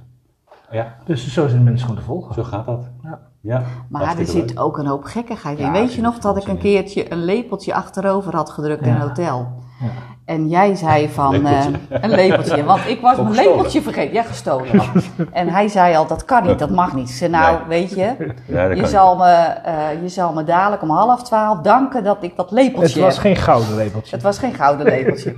[0.71, 2.35] ja, Dus zo zijn mensen gewoon te volgen.
[2.35, 2.91] zo gaat dat.
[3.03, 3.19] Ja.
[3.43, 4.61] Ja, Maar er zit leuk.
[4.61, 5.65] ook een hoop gekkigheid in.
[5.65, 9.01] Ja, Weet je nog dat ik een keertje een lepeltje achterover had gedrukt in een
[9.01, 9.49] hotel?
[10.31, 14.13] En jij zei van eh, een lepeltje, want ik was mijn lepeltje vergeten.
[14.15, 14.67] Ja, gestolen.
[15.33, 17.11] en hij zei al, dat kan niet, dat mag niet.
[17.11, 17.81] Zei, nou, Nee.
[17.81, 19.33] weet je, Ja, je zal, me,
[19.65, 23.13] eh, je zal me dadelijk om half twaalf danken dat ik dat lepeltje Het was
[23.15, 23.23] heb.
[23.23, 24.15] geen gouden lepeltje.
[24.15, 25.35] Het was geen gouden lepeltje.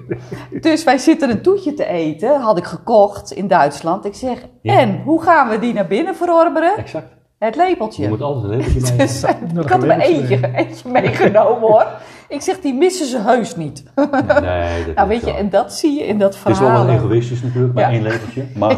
[0.60, 4.04] dus wij zitten een toetje te eten, had ik gekocht in Duitsland.
[4.04, 4.78] Ik zeg, Ja.
[4.78, 6.76] en hoe gaan we die naar binnen verorberen?
[6.76, 7.06] Exact.
[7.44, 8.02] Het lepeltje.
[8.02, 9.06] Je moet altijd een lepeltje mee.
[9.06, 11.86] Dus, ik had een er maar eentje, eentje meegenomen hoor.
[12.28, 13.84] Ik zeg, die missen ze heus niet.
[13.94, 16.76] Nee, dat Nou is weet je, en dat zie je in dat Het is verhaal.
[16.76, 17.90] wel wel egoïstisch natuurlijk, maar Ja.
[17.90, 18.44] één lepeltje.
[18.58, 18.76] Maar.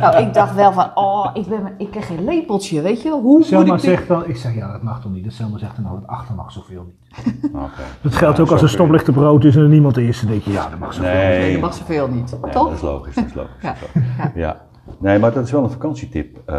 [0.00, 3.20] Nou, ik dacht wel van, oh, ik, ben, ik krijg geen lepeltje, weet je wel.
[3.20, 3.90] Hoe moet Selma ik dit...
[3.90, 5.24] zegt dan, ik zeg ja, dat mag toch niet.
[5.24, 7.50] En Selma zegt dan, nou, het achter mag zoveel niet.
[7.54, 7.68] Oké.
[8.02, 10.20] Dat geldt Ja, ook als er je- stoplichten brood is en er niemand is.
[10.20, 11.38] Dan denk je, ja, dat mag zoveel Nee.
[11.38, 12.36] Nee, dat mag zoveel niet.
[12.52, 12.68] Toch?
[12.68, 13.14] dat is logisch.
[13.14, 13.52] Dat is logisch.
[13.62, 13.74] Ja.
[14.24, 14.32] ja.
[14.34, 14.60] ja.
[14.98, 16.38] Nee, maar dat is wel een vakantietip.
[16.46, 16.56] eh,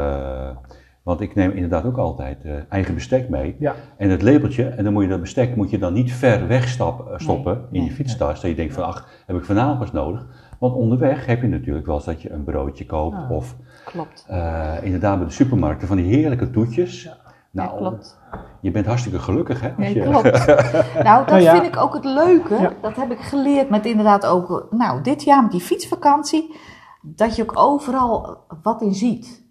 [1.05, 3.55] want ik neem inderdaad ook altijd eh, eigen bestek mee.
[3.59, 3.73] Ja.
[3.97, 6.67] En het lepeltje, en dan moet je dat bestek moet je dan niet ver weg
[6.67, 7.95] stap, eh, stoppen Nee, in je nee.
[7.95, 8.41] fietstas.
[8.41, 10.25] Dat je denkt van, ach, heb ik vanavond pas nodig.
[10.59, 13.15] Want onderweg heb je natuurlijk wel eens dat je een broodje koopt.
[13.15, 13.31] Ah.
[13.31, 14.25] Of Klopt.
[14.27, 17.03] eh, inderdaad bij de supermarkten van die heerlijke toetjes.
[17.03, 17.13] Ja,
[17.51, 18.19] Nou, klopt.
[18.61, 19.67] je bent hartstikke gelukkig hè.
[19.67, 20.45] als Nee, je- klopt.
[21.03, 21.51] Nou, dat Nou ja.
[21.51, 22.55] vind ik ook het leuke.
[22.55, 22.71] Ja.
[22.81, 26.55] Dat heb ik geleerd met inderdaad ook, nou, dit jaar met die fietsvakantie.
[27.01, 29.44] Dat je ook overal wat in ziet.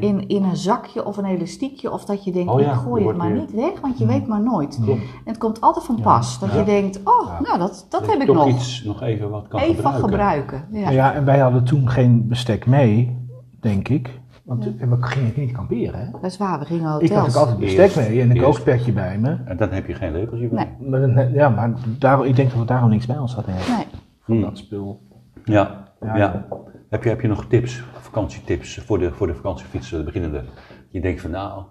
[0.00, 1.92] In, in een zakje of een elastiekje.
[1.92, 4.06] Of dat je denkt, Oh ja, ik gooi het maar weer- niet weg, want je
[4.06, 4.80] weet maar nooit.
[4.84, 5.00] Klopt.
[5.00, 6.38] En het komt altijd van pas.
[6.38, 8.48] Dat je denkt, oh, nou, dat, dat heb ik toch nog.
[8.48, 10.08] iets nog even wat kan Even gebruiken.
[10.08, 10.64] gebruiken.
[10.72, 10.80] Ja.
[10.80, 13.16] Nou ja, en wij hadden toen geen bestek mee,
[13.60, 14.20] denk ik.
[14.44, 16.00] Want en we gingen niet kamperen.
[16.00, 16.10] Hè?
[16.10, 17.18] Dat is waar, we gingen Ik hotels.
[17.20, 18.44] had ook altijd bestek mee en een eerst.
[18.44, 19.36] kookspetje bij me.
[19.44, 20.74] En dan heb je geen lepeltje bij.
[20.78, 20.88] Nee.
[20.90, 23.54] Maar, dan- ja, maar daarom, ik denk dat we daarom niks bij ons hadden.
[23.54, 23.86] Nee.
[24.20, 24.40] Van Hmm.
[24.40, 25.00] dat spul.
[25.44, 26.46] Ja, Ja, ja.
[26.88, 30.44] Heb, je, heb je nog tips, vakantietips voor de, voor de vakantiefietsen, de beginnende?
[30.88, 31.62] Je denkt van nou,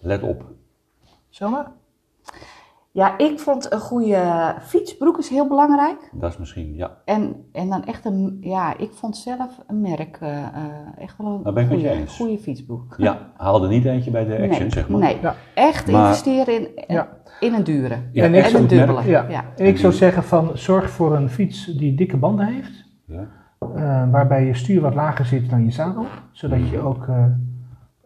[0.00, 0.44] let op.
[1.28, 1.72] Zomaar?
[2.92, 6.10] Ja, ik vond een goede fietsbroek is heel belangrijk.
[6.12, 6.96] Dat is misschien, ja.
[7.04, 10.48] En, en dan echt een, ja, ik vond zelf een merk, eh, eh,
[10.98, 12.16] echt wel Daar ben ik een goede, eens.
[12.16, 12.94] goede fietsbroek.
[12.98, 15.00] Ja, haal er niet eentje bij de Action, nee, zeg maar.
[15.00, 15.34] Nee, Ja.
[15.54, 17.08] echt Maar- investeren in, Ja.
[17.40, 17.96] in een dure.
[18.12, 19.02] Ja, en een dubbele.
[19.04, 19.26] Ja.
[19.28, 19.44] Ja.
[19.56, 22.84] En ik zou zeggen van zorg voor een fiets die dikke banden heeft.
[23.06, 23.28] Ja.
[23.58, 26.06] Eh, waarbij je stuur wat lager zit dan je zadel.
[26.30, 27.24] Zodat je ook eh,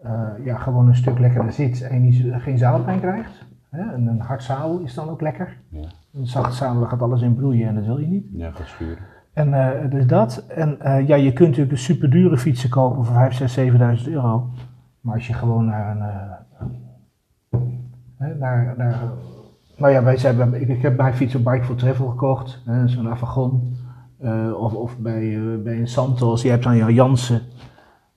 [0.03, 3.45] eh, ja, gewoon een stuk lekkerder zit en zo- geen zadelpijn krijgt.
[3.71, 3.93] Hè?
[3.93, 5.57] En een hard zadel is dan ook lekker.
[5.69, 5.81] Ja.
[6.15, 8.25] Een zacht zadel gaat alles in broeien en dat wil je niet.
[8.33, 8.99] Ja, gaat schuren.
[9.33, 9.51] En
[9.91, 10.45] dus dat.
[10.49, 13.59] En ja, je kunt natuurlijk de superdure fietsen kopen voor 5, 6,
[14.05, 14.51] 7.000 euro.
[15.01, 16.03] Maar als je gewoon naar een...
[18.17, 18.99] hè, naar, naar,
[19.77, 22.63] nou ja, wij zijn, ik, ik heb mijn fiets een Bike for Travel gekocht.
[22.87, 23.77] Zo'n Avagon.
[24.21, 26.43] Eh, of of bij, eh, bij een Santos.
[26.43, 27.41] Je hebt dan jouw Jansen.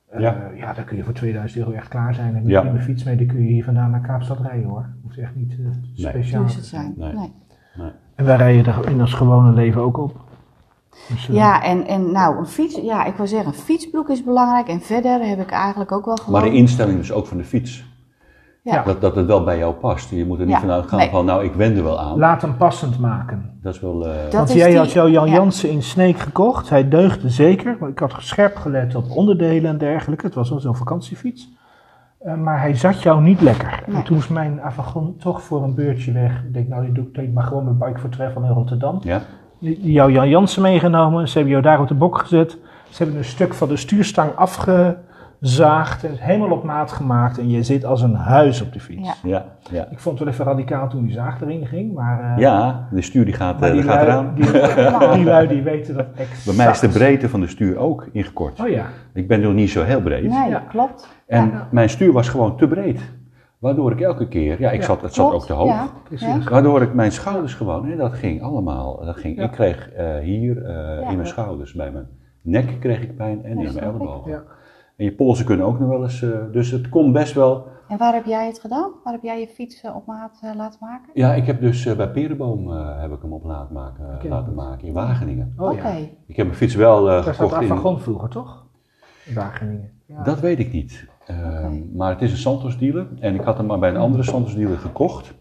[0.10, 0.50] Eh, Ja.
[0.56, 2.28] ja, dan kun je voor 2000 euro echt klaar zijn.
[2.28, 2.76] En heb je Ja.
[2.80, 4.86] fiets mee, die kun je hier vandaan naar Kaapstad rijden hoor.
[5.04, 6.94] Hoeft echt niet eh, speciaal is te zijn.
[6.98, 7.16] zijn?
[7.16, 7.32] Nee.
[7.76, 7.92] Nee.
[8.16, 10.22] En wij rijden er in ons gewone leven ook op.
[11.10, 14.24] Dus, eh, Ja, en, en nou, een fiets, ja, ik wil zeggen, een fietsbroek is
[14.24, 14.68] belangrijk.
[14.68, 16.42] En verder heb ik eigenlijk ook wel gewoon...
[16.42, 17.92] Maar de instelling dus ook van de fiets.
[18.64, 18.84] Ja.
[18.84, 20.10] Dat, dat het wel bij jou past.
[20.10, 21.10] Je moet er niet Ja, vanuit gaan nee.
[21.10, 22.18] van, nou, ik wend er wel aan.
[22.18, 23.52] Laat hem passend maken.
[23.62, 24.08] Dat is wel...
[24.08, 25.34] eh, Dat Want is jij die- had jouw Jan ja.
[25.34, 26.70] Jansen in Sneek gekocht.
[26.70, 27.78] Hij deugde zeker.
[27.80, 30.26] Maar ik had scherp gelet op onderdelen en dergelijke.
[30.26, 31.50] Het was wel zo'n vakantiefiets.
[32.20, 33.84] Eh, maar hij zat jou niet lekker.
[33.88, 33.96] Nee.
[33.96, 36.44] En toen is mijn Avagon toch voor een beurtje weg.
[36.48, 39.00] Ik denk, nou, die doe ik denk maar gewoon met Bike for Travel in Rotterdam.
[39.04, 39.22] ja?
[39.60, 41.28] Die, jouw Jan Jansen meegenomen.
[41.28, 42.58] Ze hebben jou daar op de bok gezet.
[42.90, 44.96] Ze hebben een stuk van de stuurstang afgezaagd.
[45.44, 47.38] En helemaal op maat gemaakt.
[47.38, 49.08] En je zit als een huis op de fiets.
[49.24, 49.30] Ja.
[49.30, 49.88] Ja, ja.
[49.90, 51.94] Ik vond het wel even radicaal toen die zaag erin ging.
[51.94, 54.34] Maar, eh, Ja, de stuur die gaat, maar eh, die, die gaat lui, eraan.
[54.36, 56.46] die, die lui die weten dat exact.
[56.46, 58.60] Bij mij is de breedte van de stuur ook ingekort.
[58.60, 58.86] Oh ja.
[59.14, 60.30] Ik ben nog niet zo heel breed.
[60.30, 60.64] Nee, Ja.
[60.70, 61.08] klopt.
[61.28, 61.68] En Ja.
[61.72, 63.02] mijn stuur was gewoon te breed.
[63.60, 65.68] Waardoor ik elke keer, ja, ik Ja, zat, het zat Klopt, ook te hoog.
[65.68, 65.88] Ja.
[66.04, 66.44] Precies.
[66.44, 66.50] Ja.
[66.50, 69.06] Waardoor ik mijn schouders gewoon, en dat ging allemaal.
[69.06, 69.44] Dat ging, Ja.
[69.44, 71.10] Ik kreeg eh, hier eh, Ja.
[71.10, 72.08] in mijn schouders, bij mijn
[72.42, 73.96] nek kreeg ik pijn en in mijn.
[74.26, 74.42] Ja.
[75.04, 77.68] En je polsen kunnen ook nog wel eens, eh, dus het komt best wel.
[77.88, 78.92] En waar heb jij het gedaan?
[79.04, 81.10] Waar heb jij je fiets eh, op maat eh, laten maken?
[81.14, 84.30] Ja, ik heb dus eh, bij Perenboom eh, heb ik hem op laten maken, ken
[84.30, 85.54] laten maken in Wageningen.
[85.58, 85.88] Oh Oké.
[85.88, 85.98] ja.
[86.28, 88.00] Ik heb mijn fiets wel eh, Daar zat gekocht in.
[88.00, 88.66] Vroeger, toch?
[89.26, 89.90] In Wageningen.
[90.06, 90.24] Ja.
[90.24, 91.08] Dat weet ik niet.
[91.26, 91.74] Ehm.
[91.94, 94.56] Maar het is een Santos dealer en ik had hem maar bij een andere Santos
[94.56, 95.34] dealer gekocht.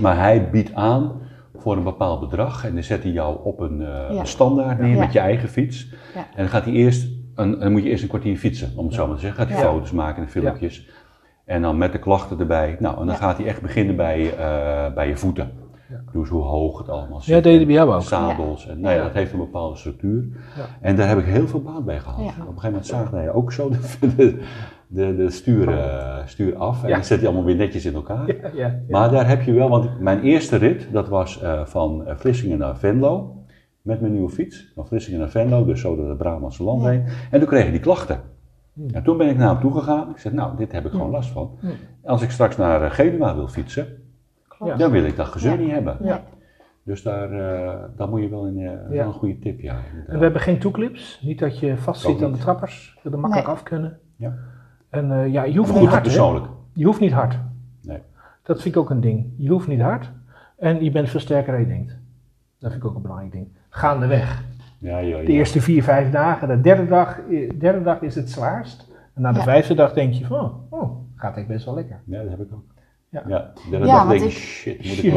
[0.00, 1.12] Maar hij biedt aan
[1.56, 4.24] voor een bepaald bedrag en dan zet hij jou op een eh, Ja.
[4.24, 4.98] standaard neer Ja.
[4.98, 5.94] met je eigen fiets.
[6.14, 6.20] Ja.
[6.20, 8.94] En dan gaat hij eerst, een, dan moet je eerst een kwartier fietsen, om het
[8.94, 9.40] zo maar te zeggen.
[9.40, 9.70] Gaat hij Ja.
[9.72, 10.88] foto's maken en filmpjes.
[11.44, 12.76] En dan met de klachten erbij.
[12.80, 13.20] Nou, en dan Ja.
[13.20, 15.50] gaat hij echt beginnen bij, eh, bij je voeten.
[16.12, 17.34] Dus hoe hoog het allemaal zit.
[17.34, 18.02] Ja, deed hij bij jou ook.
[18.02, 18.68] Zadels.
[18.68, 20.24] En, nou ja, dat heeft een bepaalde structuur.
[20.56, 20.62] Ja.
[20.80, 22.18] En daar heb ik heel veel baat bij gehad.
[22.18, 22.24] Ja.
[22.24, 23.78] Op een gegeven moment zagen hij ook zo de,
[24.16, 24.38] de,
[24.86, 26.82] de, de stuur, eh, stuur af.
[26.82, 26.94] En Ja.
[26.94, 28.26] dan zet hij allemaal weer netjes in elkaar.
[28.26, 28.74] Ja, ja, ja.
[28.88, 32.76] Maar daar heb je wel, want mijn eerste rit, dat was eh, van Vlissingen naar
[32.76, 33.35] Venlo.
[33.86, 34.70] Met mijn nieuwe fiets.
[34.74, 36.88] Van Vlissingen naar Venlo, dus zo door het Brabantse land Ja.
[36.88, 37.04] heen.
[37.30, 38.20] En toen kreeg ik die klachten.
[38.72, 38.88] Hmm.
[38.92, 40.10] En toen ben ik naar hem toe gegaan.
[40.10, 41.50] Ik zei, nou, dit heb ik gewoon last van.
[41.60, 41.70] Hmm.
[42.04, 43.86] Als ik straks naar eh, Genua wil fietsen,
[44.48, 44.78] Klopt.
[44.78, 45.58] dan wil ik dat gezeur Ja.
[45.58, 45.96] niet hebben.
[46.02, 46.22] Ja.
[46.82, 48.88] Dus daar, eh, daar moet je wel in, eh, Ja.
[48.88, 49.76] wel een goede tip, ja.
[50.06, 51.20] En we hebben geen toeclips.
[51.24, 52.92] Niet dat je vastzit aan de trappers.
[52.94, 53.56] Je wil er makkelijk Nee.
[53.56, 53.98] af kunnen.
[54.16, 54.34] Ja.
[54.90, 55.94] En eh, ja, je hoeft niet hard.
[55.94, 56.00] hè?
[56.00, 56.46] persoonlijk?
[56.72, 57.38] Je hoeft niet hard.
[57.82, 57.98] Nee.
[58.42, 59.32] Dat vind ik ook een ding.
[59.36, 60.10] Je hoeft niet hard.
[60.58, 61.96] En je bent veel sterker dan je denkt.
[62.58, 63.48] Dat vind ik ook een belangrijk ding.
[63.76, 64.44] Gaandeweg.
[64.78, 65.24] Ja, ja, ja.
[65.26, 66.48] De eerste vier, vijf dagen.
[66.48, 68.86] De derde dag, eh, derde dag is het zwaarst.
[69.14, 69.44] En na de Ja.
[69.44, 70.38] vijfde dag denk je van,
[70.70, 72.00] oh, oh, gaat echt best wel lekker.
[72.06, 72.64] Ja, dat heb ik ook.
[73.08, 73.22] Ja.
[73.26, 75.14] Ja, de derde Ja, dag denk ik, shit, moet ik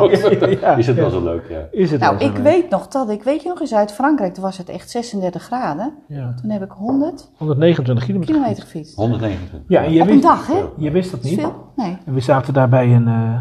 [0.00, 0.60] ook.
[0.60, 1.66] Ja, Is het wel zo leuk, ja.
[1.70, 2.42] Is het Nou, wel zo ik leuk?
[2.42, 5.42] weet nog dat ik, weet je nog eens, uit Frankrijk, toen was het echt 36
[5.42, 5.94] graden.
[6.08, 6.34] Ja.
[6.34, 8.34] Toen heb ik 100 129 kilometer.
[8.34, 8.96] kilometer gefietst.
[8.96, 9.68] 129.
[9.68, 10.62] Ja, en je Op een wist, dag, hè?
[10.76, 11.40] je wist dat niet.
[11.40, 11.72] veel?
[11.76, 11.96] Nee.
[12.06, 13.40] En we zaten daar bij een, eh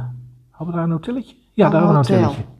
[0.50, 1.36] hadden we daar een hotelletje?
[1.54, 2.28] Ja, Oh, daar hadden we een hotel.
[2.30, 2.56] hotelletje.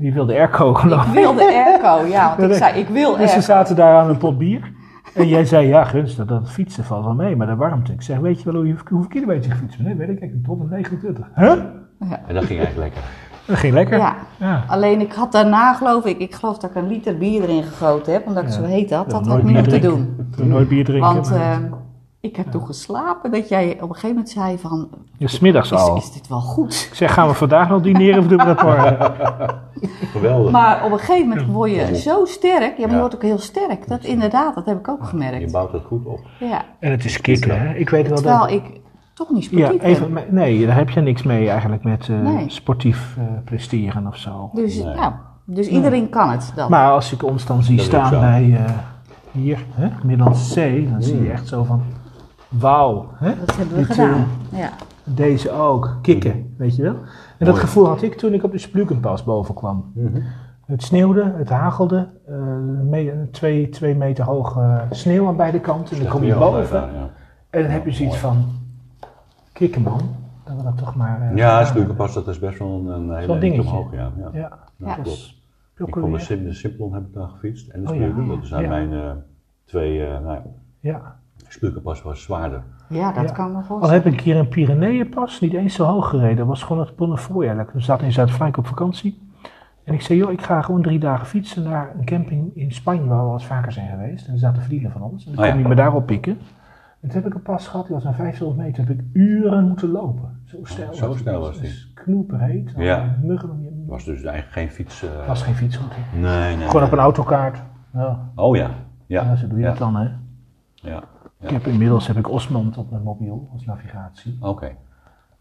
[0.00, 3.22] Die wilde airco Ik geloof wilde airco, ja, want ik zei, ik wil Dus we
[3.26, 3.40] airco.
[3.40, 4.72] zaten daar aan een pot bier.
[5.14, 7.92] En jij zei, ja gunstig, dat fietsen valt wel mee, maar de warmte.
[7.92, 9.88] Ik zeg, weet je wel hoe je, hoeveel kilometer je gefietst bent?
[9.98, 11.26] Nee, weet ik, ik heb 129.
[11.34, 11.50] Huh?
[11.50, 13.00] En dat ging eigenlijk lekker.
[13.46, 13.98] Dat ging lekker.
[13.98, 14.64] Ja, Ja.
[14.66, 18.12] alleen ik had daarna geloof ik, ik geloof dat ik een liter bier erin gegoten
[18.12, 18.54] heb, omdat ik Ja.
[18.54, 19.04] zo heet dat.
[19.06, 19.90] Ja, Dat had ik niet drinken.
[19.90, 20.16] doen.
[20.36, 21.14] Toen nooit bier drinken.
[21.14, 21.62] Want maar- ehm,
[22.20, 25.78] ik heb toen geslapen dat jij op een gegeven moment zei van, ja, smiddags is,
[25.78, 25.96] al.
[25.96, 26.86] is dit wel goed?
[26.90, 28.96] Ik zeg, gaan we vandaag nog dineren of doen we dat morgen?
[30.12, 30.52] Geweldig.
[30.52, 32.98] Maar op een gegeven moment word je zo sterk, ja maar je Ja.
[32.98, 33.88] wordt ook heel sterk.
[33.88, 35.52] Dat inderdaad, dat heb ik ook Je gemerkt.
[35.52, 36.20] bouwt het goed op.
[36.40, 37.74] Ja, En het is kicken, hè?
[37.74, 38.50] Ik weet wel terwijl dat...
[38.50, 38.80] ik
[39.14, 40.24] toch niet Ja, sportief even, ben.
[40.30, 42.44] nee, daar heb je niks mee eigenlijk met eh, Nee.
[42.50, 44.50] sportief eh, presteren of zo.
[44.54, 44.94] Dus, Nee.
[44.94, 46.70] ja, dus iedereen kan het dan.
[46.70, 48.72] Maar als ik ons dan zie Dat staan bij eh,
[49.32, 51.82] hier, hè, Middellandse Zee, dan zie je echt zo van,
[52.50, 53.34] wauw, hè?
[53.38, 54.26] dat hebben we Dit, gedaan.
[54.52, 54.70] Ja.
[55.04, 56.96] deze ook, kicken, weet je wel.
[57.38, 59.92] En dat gevoel had ik toen ik op de Splukenpas boven kwam.
[60.66, 62.34] Het sneeuwde, het hagelde, eh,
[62.82, 65.96] me- twee, twee meter hoge sneeuw aan beide kanten.
[65.96, 66.88] En dan kom je boven Ja,
[67.50, 68.44] en dan heb je zoiets van,
[69.52, 70.00] kikken man,
[70.44, 71.20] dat we dat toch maar...
[71.30, 73.62] eh, ja gedaan Slukenpas, dat is best wel een, een hele dingetje.
[73.70, 73.92] omhoog.
[73.92, 74.28] Ja, ja.
[74.32, 74.40] Ja,
[74.76, 74.94] Ja, Ja.
[74.94, 75.38] klopt.
[75.76, 78.00] Ik vond de, Sim, de Simplon heb ik daar gefietst en de Oh ja.
[78.08, 78.28] Spluken.
[78.28, 78.68] Dat zijn Ja.
[78.68, 79.10] mijn eh,
[79.64, 80.38] twee, eh nou,
[80.80, 81.16] Ja.
[81.52, 82.62] Splukenpas was zwaarder.
[82.88, 83.34] ja, dat Ja.
[83.34, 83.94] kan me Al voorstellen.
[84.02, 86.36] heb ik een keer een Pyreneeënpas, niet eens zo hoog gereden.
[86.36, 87.54] Dat was gewoon het Bonnefoy.
[87.72, 89.28] We zaten in Zuid-Frankrijk op vakantie.
[89.84, 93.04] En ik zei, joh, ik ga gewoon drie dagen fietsen naar een camping in Spanje,
[93.04, 94.26] waar we al eens vaker zijn geweest.
[94.26, 95.24] En er zaten vrienden van ons.
[95.26, 95.50] En dan Oh ja.
[95.52, 96.38] kon hij me daarop pikken.
[97.00, 98.86] En toen heb ik een pas gehad, die was aan 500 meter.
[98.86, 100.40] heb ik uren moeten lopen.
[100.44, 100.94] Zo snel.
[100.94, 101.42] zo was snel het.
[101.42, 101.92] was die.
[101.94, 102.72] Knoeperheet.
[102.76, 103.16] Ja.
[103.22, 103.84] Muggen om je...
[103.86, 105.02] was dus eigenlijk geen fiets.
[105.02, 105.94] eh, was geen fietsroute.
[106.14, 106.66] Nee, nee.
[106.68, 107.62] Gewoon op een autokaart.
[107.92, 108.70] Ja, Oh ja.
[109.06, 109.22] Ja.
[109.22, 109.70] ja zo doe je ja.
[109.70, 110.08] dat dan, hè.
[110.74, 111.02] Ja.
[111.40, 114.36] Ik heb, inmiddels heb ik Osmond op mijn mobiel als navigatie.
[114.40, 114.76] Oké.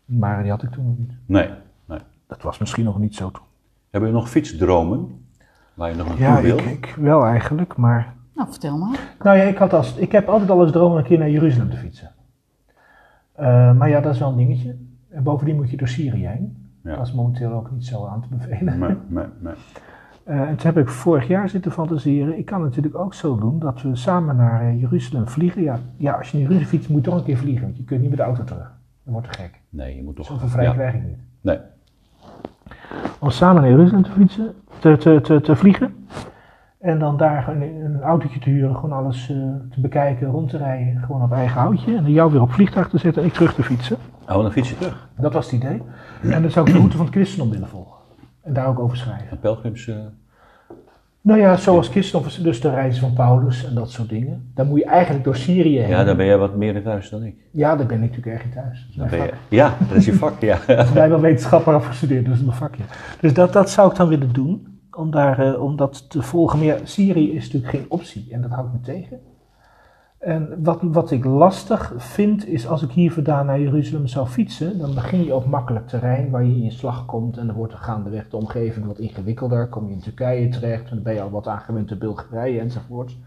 [0.05, 1.11] Maar die had ik toen nog niet.
[1.25, 1.49] Nee.
[1.85, 1.99] nee.
[2.27, 3.43] Dat was misschien nog niet zo toen.
[3.89, 5.25] Hebben we nog fietsdromen?
[5.73, 6.57] Waar je nog naartoe Ja, wil?
[6.57, 8.13] ik, ik wel eigenlijk, maar...
[8.35, 9.15] Nou, vertel maar.
[9.23, 11.69] Nou ja, ik, had als, ik heb altijd al eens dromen een keer naar Jeruzalem
[11.69, 12.11] te fietsen.
[13.31, 14.75] Eh, maar ja, dat is wel een dingetje.
[15.09, 16.71] En bovendien moet je door Syrië heen.
[16.83, 16.95] Ja.
[16.95, 18.79] Dat is momenteel ook niet zo aan te bevelen.
[18.79, 19.53] Nee, nee, nee.
[20.29, 22.37] Eh, en toen heb ik vorig jaar zitten fantaseren.
[22.37, 25.61] Ik kan natuurlijk ook zo doen dat we samen naar eh, Jeruzalem vliegen.
[25.61, 27.63] Ja, ja, als je naar Jeruzalem fietst, moet je toch een keer vliegen.
[27.63, 28.71] Want je kunt niet met de auto terug.
[29.03, 29.61] Dat wordt te gek.
[29.69, 30.25] Nee, je moet toch...
[30.25, 30.73] Zoveel vrij ja.
[30.73, 31.17] krijg ik niet.
[31.41, 31.57] Nee.
[33.19, 36.07] om samen naar Jeruzalem te fietsen, te, te, te, te vliegen.
[36.79, 39.37] En dan daar een, een autootje te huren, gewoon alles eh,
[39.71, 41.95] te bekijken, rond te rijden, gewoon op eigen houtje.
[41.95, 43.97] En dan jou weer op vliegtuig te zetten en ik terug te fietsen.
[44.21, 45.09] Oh, dan fiets je terug.
[45.15, 45.81] Dat was het idee.
[46.21, 47.97] En dan zou ik de route van het christendom willen volgen.
[48.41, 49.31] En daar ook over schrijven.
[49.31, 49.91] Een pelgrims...
[51.21, 54.51] Nou ja, zoals christendom, dus de reizen van Paulus en dat soort dingen.
[54.53, 55.89] Dan moet je eigenlijk door Syrië heen.
[55.89, 57.35] ja, daar ben jij wat meer in thuis dan ik.
[57.51, 58.89] Ja, daar ben ik natuurlijk erg in thuis.
[58.95, 60.55] Dat ben je, ja, dat is je vak, ja.
[60.87, 62.83] Ik ben wel wetenschapper afgestudeerd, dus dat is mijn vakje.
[63.19, 66.57] Dus dat, dat zou ik dan willen doen, om, daar, om dat te volgen.
[66.57, 69.19] Maar ja, Syrië is natuurlijk geen optie en dat houdt me tegen.
[70.19, 74.77] En wat, wat ik lastig vind, is als ik hier vandaan naar Jeruzalem zou fietsen,
[74.77, 77.73] dan begin je op makkelijk terrein waar je in je slag komt en dan wordt
[77.73, 79.67] er gaandeweg de omgeving wat ingewikkelder.
[79.67, 83.17] Kom je in Turkije terecht, en dan ben je al wat aangewend aan Bulgarije enzovoort.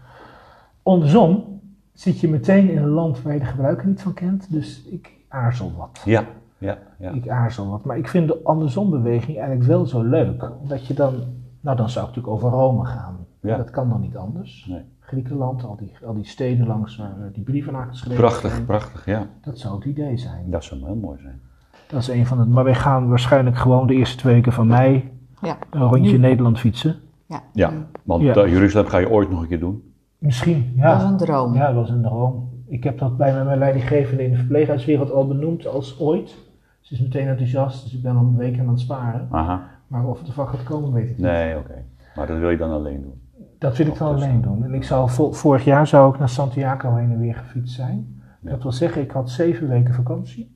[0.83, 1.61] Andersom
[1.93, 5.11] zit je meteen in een land waar je de gebruiken niet van kent, dus ik
[5.27, 6.01] aarzel wat.
[6.05, 6.25] Ja,
[6.57, 7.11] ja, ja.
[7.11, 7.85] Ik aarzel wat.
[7.85, 10.51] Maar ik vind de andersombeweging eigenlijk wel zo leuk.
[10.61, 11.13] Omdat je dan,
[11.59, 13.17] nou dan zou ik natuurlijk over Rome gaan.
[13.39, 13.57] Ja.
[13.57, 14.65] Dat kan dan niet anders.
[14.69, 14.83] Nee.
[15.05, 18.65] Griekenland, al die, al die steden langs waar eh, die brieven aangeschreven Prachtig, zijn.
[18.65, 19.27] prachtig, ja.
[19.41, 20.51] Dat zou het idee zijn.
[20.51, 21.41] Dat zou heel mooi zijn.
[21.87, 22.45] Dat is een van de.
[22.45, 25.57] Maar wij gaan waarschijnlijk gewoon de eerste twee weken van mei Ja.
[25.69, 26.17] een rondje Nu.
[26.17, 26.95] Nederland fietsen.
[27.25, 27.41] Ja.
[27.53, 27.73] Ja,
[28.03, 28.47] want Ja.
[28.47, 29.93] Jeruzalem ga je ooit nog een keer doen.
[30.17, 30.91] Misschien, ja.
[30.91, 31.53] Dat is een droom.
[31.53, 32.49] Ja, dat was een droom.
[32.67, 36.35] Ik heb dat bij mijn leidinggevende in de verpleeghuiswereld al benoemd als ooit.
[36.79, 39.27] Ze is meteen enthousiast, dus ik ben al een week aan het sparen.
[39.31, 39.61] Aha.
[39.87, 41.25] Maar of het ervan gaat komen, weet ik niet.
[41.25, 41.83] Nee, oké.
[42.15, 43.21] Maar dat wil je dan alleen doen.
[43.63, 44.63] Dat wil ik dus- alleen doen.
[44.63, 48.21] En ik zou, vo- vorig jaar zou ik naar Santiago heen en weer gefietst zijn.
[48.39, 48.49] Ja.
[48.49, 50.55] Dat wil zeggen, ik had zeven weken vakantie.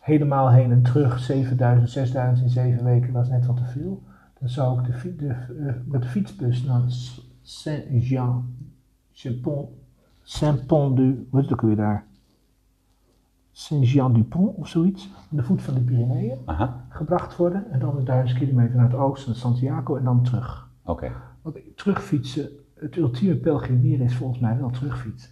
[0.00, 4.02] Helemaal heen en terug, 7000, 6000 in zeven weken, dat is net wat te veel.
[4.40, 9.68] Dan zou ik de, de, eh, met de fietsbus naar S- Saint-Jean-Chapon
[10.22, 12.04] Saint-Pont du, wat is het ook weer daar?
[13.52, 17.70] Saint-Jean-du-Pont of zoiets, aan de voet van de Pyreneeën, Aha, gebracht worden.
[17.70, 20.68] En dan een duizend kilometer naar het oosten, naar Santiago en dan terug.
[20.84, 21.12] oké.
[21.42, 25.30] Want terugfietsen, het ultieme pelgrimeren is volgens mij wel terugfietsen.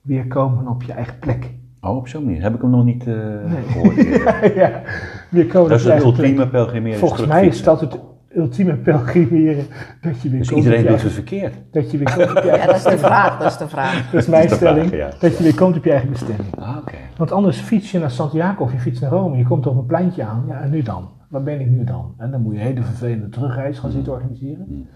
[0.00, 1.50] Weer komen op je eigen plek.
[1.80, 2.42] Oh, op zo'n manier.
[2.42, 3.14] Heb ik hem nog niet eh,
[3.44, 3.62] Nee.
[3.62, 3.96] gehoord.
[4.62, 4.82] ja,
[5.30, 6.26] weer komen Dat op is je het eigen plek.
[6.26, 6.98] ultieme pelgrimeren.
[6.98, 7.98] Volgens mij is dat het
[8.36, 9.64] ultieme pelgrimeren.
[10.00, 11.54] Dat je weer Dus iedereen doet het verkeerd.
[11.70, 13.68] dat je weer komt op je Ja, eigen dat is de vraag, dat is de
[13.68, 14.10] vraag.
[14.10, 14.88] Dat is mijn Dat is de stelling.
[14.88, 15.18] vraag, ja.
[15.20, 16.56] Dat je weer komt op je eigen bestemming.
[16.58, 16.94] Ah, oké.
[17.16, 19.36] Want anders fiets je naar Santiago of je fietst naar Rome.
[19.36, 20.44] Je komt op een pleintje aan.
[20.48, 21.08] Ja, en nu dan?
[21.28, 22.14] Waar ben ik nu dan?
[22.18, 24.88] En dan moet je een hele vervelende terugreis gaan zitten organiseren.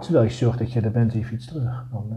[0.00, 1.86] Terwijl je zorgt dat je er bent en je fietst terug.
[1.92, 2.16] Dan, eh,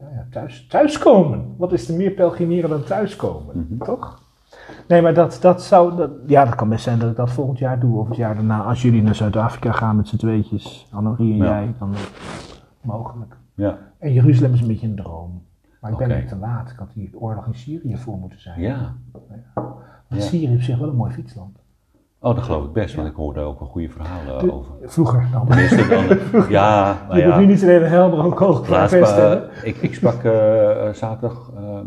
[0.00, 1.54] nou ja, thuis, thuiskomen.
[1.56, 3.78] Wat is er meer pelgrimeren dan thuiskomen?
[3.84, 4.22] Toch?
[4.88, 5.96] Nee, maar dat, dat zou.
[5.96, 7.98] Dat, ja, dat kan best zijn dat ik dat volgend jaar doe.
[7.98, 8.62] Of het jaar daarna.
[8.62, 10.88] Als jullie naar Zuid-Afrika gaan met z'n tweetjes.
[10.92, 11.44] Annemarie en Ja.
[11.44, 11.74] jij.
[11.78, 11.94] Dan
[12.80, 13.36] mogelijk.
[13.54, 13.78] Ja.
[13.98, 15.42] En Jeruzalem is een beetje een droom.
[15.80, 16.70] Maar ik ben net te laat.
[16.70, 18.60] Ik had die oorlog in Syrië voor moeten zijn.
[18.60, 18.92] ja.
[20.08, 20.28] Want Ja.
[20.28, 21.58] Syrië op zich wel een mooi fietsland.
[22.20, 24.72] Oh, dat geloof ik best, want ik hoorde ook wel goede verhalen De- over.
[24.82, 25.46] Vroeger dan.
[25.46, 29.94] Dan, ja, nou je moet nu niet alleen een helm, maar ook eh, ik, ik
[29.94, 31.86] sprak eh, zaterdag ehm,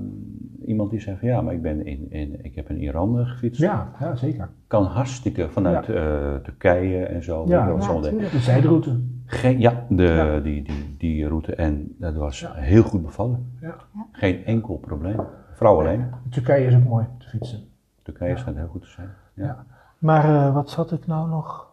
[0.65, 3.27] iemand die zei van ja, maar ik, ben in, in, ik heb in Iran eh,
[3.27, 3.61] gefietst.
[3.61, 4.49] Ja, ja, zeker.
[4.67, 7.45] Kan hartstikke vanuit eh, Turkije en zo.
[7.47, 8.31] Ja, ja, tuurlijk.
[8.31, 8.99] De zijderoute.
[9.25, 10.39] Geen, ja, de.
[10.43, 11.55] Die, die, die route.
[11.55, 13.51] En dat was heel goed bevallen.
[13.61, 13.75] Ja.
[14.11, 15.19] Geen enkel probleem.
[15.53, 16.05] Vrouw alleen.
[16.29, 17.59] Turkije is ook mooi te fietsen.
[18.01, 19.09] Turkije schijnt heel goed te zijn.
[19.33, 19.65] Ja.
[20.01, 21.67] Maar eh, wat zat ik nou nog?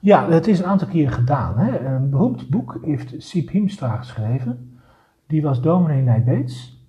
[0.00, 1.58] Ja, het is een aantal keren gedaan.
[1.58, 1.78] Hè.
[1.94, 4.78] Een beroemd boek heeft Siep Hiemstra geschreven.
[5.26, 6.86] Die was dominee Nijbeets.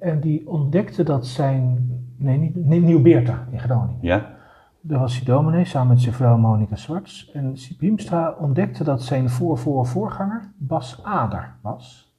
[0.00, 1.88] En die ontdekte dat zijn...
[2.16, 3.98] Nee, niet, Nieuw-Beerta in Groningen.
[4.00, 4.36] ja?
[4.80, 7.30] Daar was hij dominee samen met zijn vrouw Monika Zwarts.
[7.30, 12.12] En Siep Hiemstra ontdekte dat zijn voor-voor-voorganger Bas Ader was.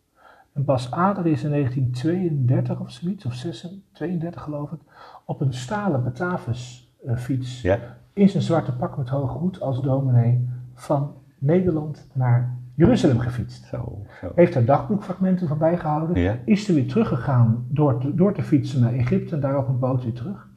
[0.54, 3.46] En Bas Ader is in 1932 of zoiets, of
[3.92, 4.80] 32 geloof ik,
[5.26, 7.80] op een stalen Batavus eh, fiets Ja?
[8.14, 13.66] in zijn zwarte pak met hoge hoed als dominee van Nederland naar Jeruzalem gefietst.
[13.66, 14.32] Zo, zo.
[14.36, 16.22] Heeft daar dagboekfragmenten van bijgehouden.
[16.22, 16.36] Ja.
[16.46, 19.80] Is er weer teruggegaan door te, door te fietsen naar Egypte en daar op een
[19.80, 20.48] boot weer terug.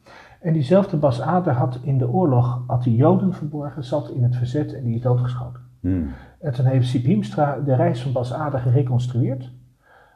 [0.41, 4.35] En diezelfde Bas Ader had in de oorlog had hij Joden verborgen, zat in het
[4.35, 5.61] verzet en die is doodgeschoten.
[5.79, 6.07] Hmm.
[6.39, 9.51] En toen heeft Siep Hiemstra de reis van Bas Ader gereconstrueerd.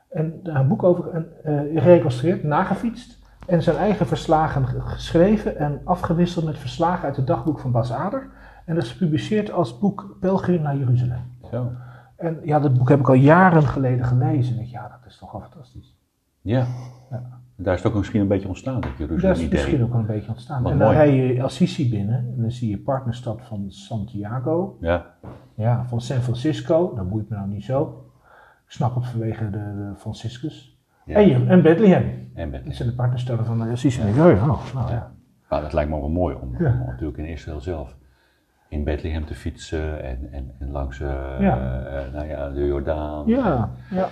[0.10, 3.17] En daar een boek over en, eh, gereconstrueerd, nagefietst.
[3.48, 7.92] En zijn eigen verslagen ge- geschreven en afgewisseld met verslagen uit het dagboek van Bas
[7.94, 8.30] Ader.
[8.66, 11.22] En dat is gepubliceerd als boek Pelgrim naar Jeruzalem.
[11.52, 11.72] Zo.
[12.16, 14.56] En ja, dat boek heb ik al jaren geleden gelezen.
[14.56, 15.96] En ik, ja, dat is toch wel fantastisch.
[16.42, 16.66] Ja.
[17.12, 17.40] Ja.
[17.56, 19.52] Daar is het ook misschien een beetje ontstaan, dat Jeruzalem is idee.
[19.52, 20.64] misschien ook wel een beetje ontstaan.
[20.64, 21.00] Wat en dan mooi.
[21.00, 24.78] rij je Assisi binnen en dan zie je partnerstad van Santiago.
[24.82, 25.06] Ja.
[25.56, 28.06] Ja, van San Francisco, dat boeit me nou niet zo.
[28.66, 30.77] Ik snap het vanwege de, de Franciscus.
[31.08, 31.16] Ja.
[31.16, 32.30] En, en Bethlehem.
[32.34, 34.02] En Dat zijn de partnersteden van Assisi.
[34.02, 35.12] En ik, oh ja, nou, nou ja.
[35.50, 36.72] nou, dat lijkt me wel mooi om, Ja.
[36.82, 37.96] om natuurlijk in Israël zelf
[38.70, 41.84] in Bethlehem te fietsen en, en, en langs eh, Ja.
[41.86, 44.08] eh, nou ja, de Jordaan, Ja, ja,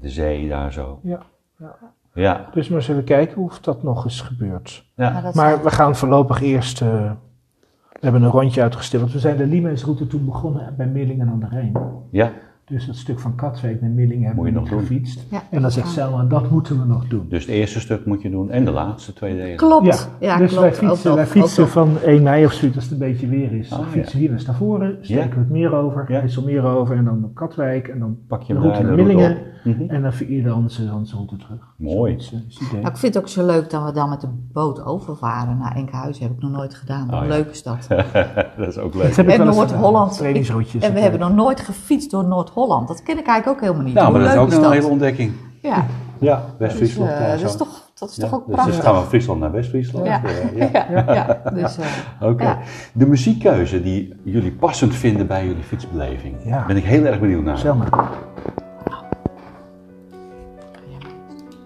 [0.00, 1.00] de zee daar zo.
[1.02, 1.20] ja,
[1.58, 1.76] ja.
[2.14, 4.86] Ja, Dus maar eens even kijken of dat nog eens gebeurt.
[4.96, 5.10] ja.
[5.10, 6.80] Maar Maar we gaan voorlopig eerst.
[6.82, 7.12] eh,
[7.92, 9.02] we hebben een rondje uitgesteld.
[9.02, 11.72] Want we zijn de Liemensroute toen begonnen bij Millingen aan de Rijn.
[12.10, 12.30] ja.
[12.68, 15.26] Dus dat stuk van Katwijk naar Millingen hebben Moet je we nog gefietst.
[15.30, 15.42] Ja.
[15.50, 17.26] En dan zegt Selma, dat moeten we nog doen.
[17.28, 19.56] Dus het eerste stuk moet je doen en de laatste twee delen.
[19.56, 20.10] Klopt.
[20.20, 20.62] Ja, dus klopt.
[20.62, 22.98] wij fietsen, Ook wij nog, fietsen ook van 1 mei of zoiets, als het een
[22.98, 23.72] beetje weer is.
[23.72, 25.28] Ah, dan fietsen we hier naar Stavoren, steken Ja.
[25.34, 26.20] we het meer over, Ja.
[26.20, 29.30] IJsselmeer over en dan op Katwijk en dan Pak je de route daar naar Millingen
[29.30, 29.36] op.
[29.64, 29.90] Mhm.
[29.90, 30.12] en dan
[30.42, 31.74] de onze, onze route terug.
[31.76, 32.20] Mooi.
[32.20, 32.72] Zoiets, eh, het.
[32.72, 35.76] Nou, ik vind het ook zo leuk dat we dan met de boot overvaren naar
[35.76, 36.22] Enkhuizen.
[36.22, 37.08] Heb ik nog nooit gedaan.
[37.10, 37.28] Hoe Oh, ja.
[37.28, 37.86] leuk is dat?
[38.58, 39.16] dat is ook leuk.
[39.16, 40.20] En eens Noord-Holland.
[40.20, 40.32] En
[40.92, 42.54] we hebben eh, nog nooit gefietst door Noord-Holland.
[42.64, 43.94] Dat ken ik eigenlijk ook helemaal niet.
[43.94, 44.72] Nou, Hoe maar dat is ook een dat?
[44.72, 45.32] hele ontdekking.
[45.62, 45.86] Ja,
[46.18, 47.10] Ja, dus, West-Friesland.
[47.10, 48.74] eh, daar dat is toch, dat is Ja, toch ook dus prachtig.
[48.74, 50.06] dan gaan we van Friesland naar West-Friesland.
[50.06, 50.20] Ja.
[50.24, 50.86] eh, ja.
[50.90, 52.42] Ja, ja, dus, eh, Oké.
[52.44, 52.58] Ja.
[52.92, 56.36] De muziekkeuze die jullie passend vinden bij jullie fietsbeleving.
[56.44, 56.64] Ja.
[56.66, 57.58] Ben ik heel erg benieuwd naar.
[57.58, 57.84] Selma.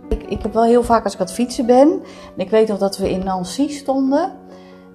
[0.09, 1.89] ik, ik heb wel heel vaak als ik aan het fietsen ben.
[2.37, 4.31] En ik weet nog dat we in Nancy stonden.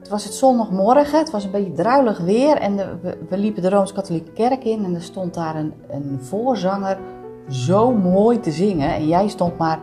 [0.06, 2.58] Het was het zondagmorgen, het was een beetje druilig weer.
[2.58, 6.20] En de- we, we liepen de Rooms-Katholieke Kerk in en er stond daar een, een
[6.22, 6.97] voorzanger
[7.49, 8.93] zo mooi te zingen.
[8.95, 9.80] En jij stond maar,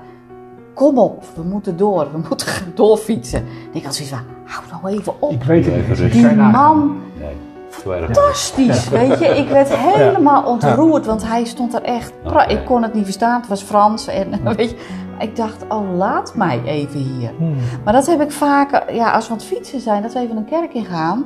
[0.75, 3.39] kom op, we moeten door, we moeten doorfietsen.
[3.39, 3.47] En
[3.79, 5.31] ik had zoiets van, hou nou even op.
[5.33, 6.13] Ik weet het Even niet.
[6.13, 6.51] Die nagaan.
[6.51, 7.37] man, Nee,
[7.69, 9.27] fantastisch, weet je.
[9.27, 12.13] Ik werd helemaal ontroerd, want hij stond er echt...
[12.49, 14.07] Ik kon het niet verstaan, het was Frans.
[14.07, 14.77] En, weet je,
[15.23, 17.31] ik dacht, oh, laat mij even hier.
[17.39, 17.55] Hmm.
[17.85, 20.37] Maar dat heb ik vaak, ja, als we aan het fietsen zijn, dat we even
[20.37, 21.25] een kerk in gaan.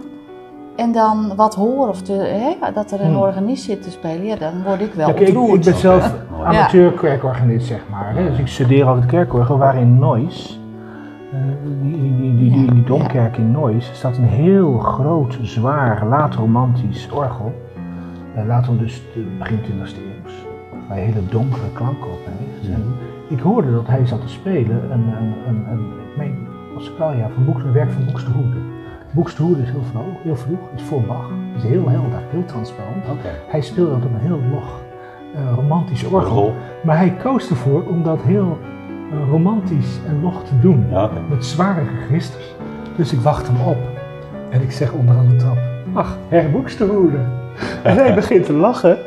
[0.77, 3.17] en dan wat hoor of de, hè, dat er een Hmm.
[3.17, 6.93] organist zit te spelen, ja, dan word ik wel Kijk, ik, ik ben zelf amateur
[6.93, 8.15] kerkorganist, zeg maar.
[8.15, 8.29] Hè?
[8.29, 9.59] Dus ik studeer altijd kerkorgel.
[9.59, 10.61] Waar in Nois,
[11.33, 11.39] eh,
[11.83, 17.53] die, die, die, die, Ja, domkerk in Nois, staat een heel groot, zwaar, laat-romantisch orgel.
[18.37, 20.31] Uh, later dus de begin 20e eeuw.
[20.89, 22.67] Waar hele donkere klanken op heeft.
[22.71, 22.77] Ja.
[23.29, 25.09] Ik hoorde dat hij zat te spelen, een,
[25.47, 26.93] een, ik meen, als
[27.35, 28.57] van Boeks, een werk van Boekstehoede.
[29.11, 31.31] Boekstehoede is heel vroeg, heel vroeg, is voor Bach.
[31.57, 33.05] is heel helder, heel transparant.
[33.49, 34.81] Hij speelde dat op een heel log,
[35.35, 36.37] eh, romantisch orgel.
[36.37, 36.55] Orgel.
[36.85, 38.59] Maar hij koos ervoor om dat heel
[39.13, 40.87] eh, romantisch en log te doen.
[40.91, 41.11] Ja.
[41.29, 42.55] Met zware registers.
[42.97, 43.79] Dus ik wacht hem op.
[44.49, 45.59] En ik zeg onderaan de trap:
[45.93, 47.19] Ach, Herr Boeksterhoede.
[47.83, 48.99] En hij begint te lachen.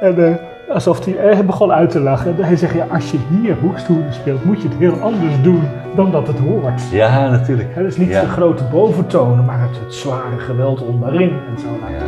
[0.00, 0.34] En eh,
[0.68, 2.36] alsof hij, hij begon uit te lachen.
[2.38, 5.62] En hij zegt: Ja, als je hier Boeksterhoede speelt, moet je het heel anders doen
[5.96, 6.90] dan dat het hoort.
[6.90, 7.68] Ja, natuurlijk.
[7.74, 8.20] Hè, dus niet Ja.
[8.20, 11.66] de grote boventonen, maar het, het zware geweld onderin en zo.
[11.90, 12.02] Ja, ja.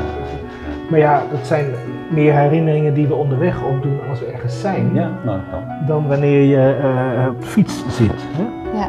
[0.91, 1.67] Maar ja, dat zijn
[2.11, 5.39] meer herinneringen die we onderweg opdoen als we ergens zijn, Ja, nou,
[5.87, 8.13] dan wanneer je eh, op de fiets zit.
[8.37, 8.45] Hè?
[8.79, 8.89] Ja.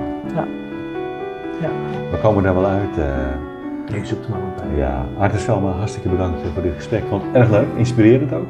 [2.12, 2.98] we komen daar wel uit.
[2.98, 3.96] eh.
[3.96, 4.78] Ik zoek er maar wat bij.
[4.80, 7.02] ja, Arthur Selma, hartstikke bedankt voor dit gesprek.
[7.02, 8.50] Ik vond het erg leuk, inspirerend ook.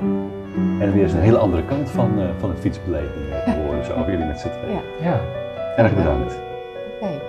[0.80, 3.86] En weer eens een hele andere kant van, eh, van een fietsbeleving eh, te horen,
[3.86, 4.80] zo jullie met z'n tweeën.
[5.02, 5.10] Ja.
[5.10, 5.20] Ja.
[5.76, 6.40] Erg bedankt.
[7.02, 7.20] Oké.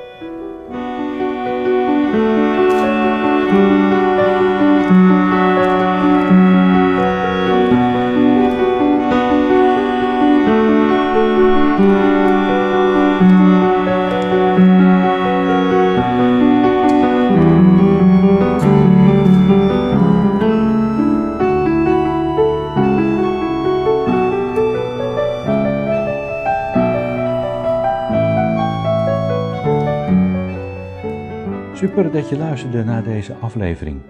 [32.13, 34.01] Dat je luisterde naar deze aflevering.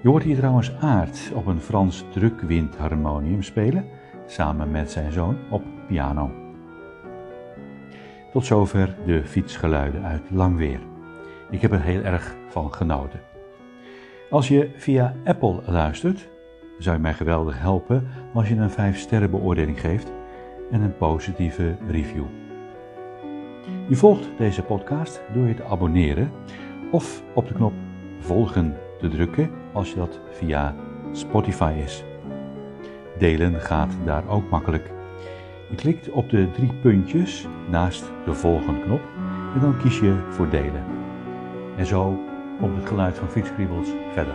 [0.00, 3.84] Je hoort hier trouwens Aard op een Frans drukwindharmonium spelen,
[4.26, 6.30] samen met zijn zoon op piano.
[8.32, 10.80] Tot zover de fietsgeluiden uit Langweer.
[11.50, 13.20] Ik heb er heel erg van genoten.
[14.30, 16.28] Als je via Apple luistert,
[16.78, 20.12] zou je mij geweldig helpen als je een 5 sterren beoordeling geeft
[20.70, 22.39] en een positieve review.
[23.90, 26.30] Je volgt deze podcast door je te abonneren
[26.90, 27.72] of op de knop
[28.18, 30.74] volgen te drukken als je dat via
[31.12, 32.04] Spotify is.
[33.18, 34.90] Delen gaat daar ook makkelijk.
[35.70, 39.02] Je klikt op de drie puntjes naast de volgen knop
[39.54, 40.84] en dan kies je voor delen.
[41.76, 42.18] En zo
[42.60, 44.34] komt het geluid van fietskriebels verder.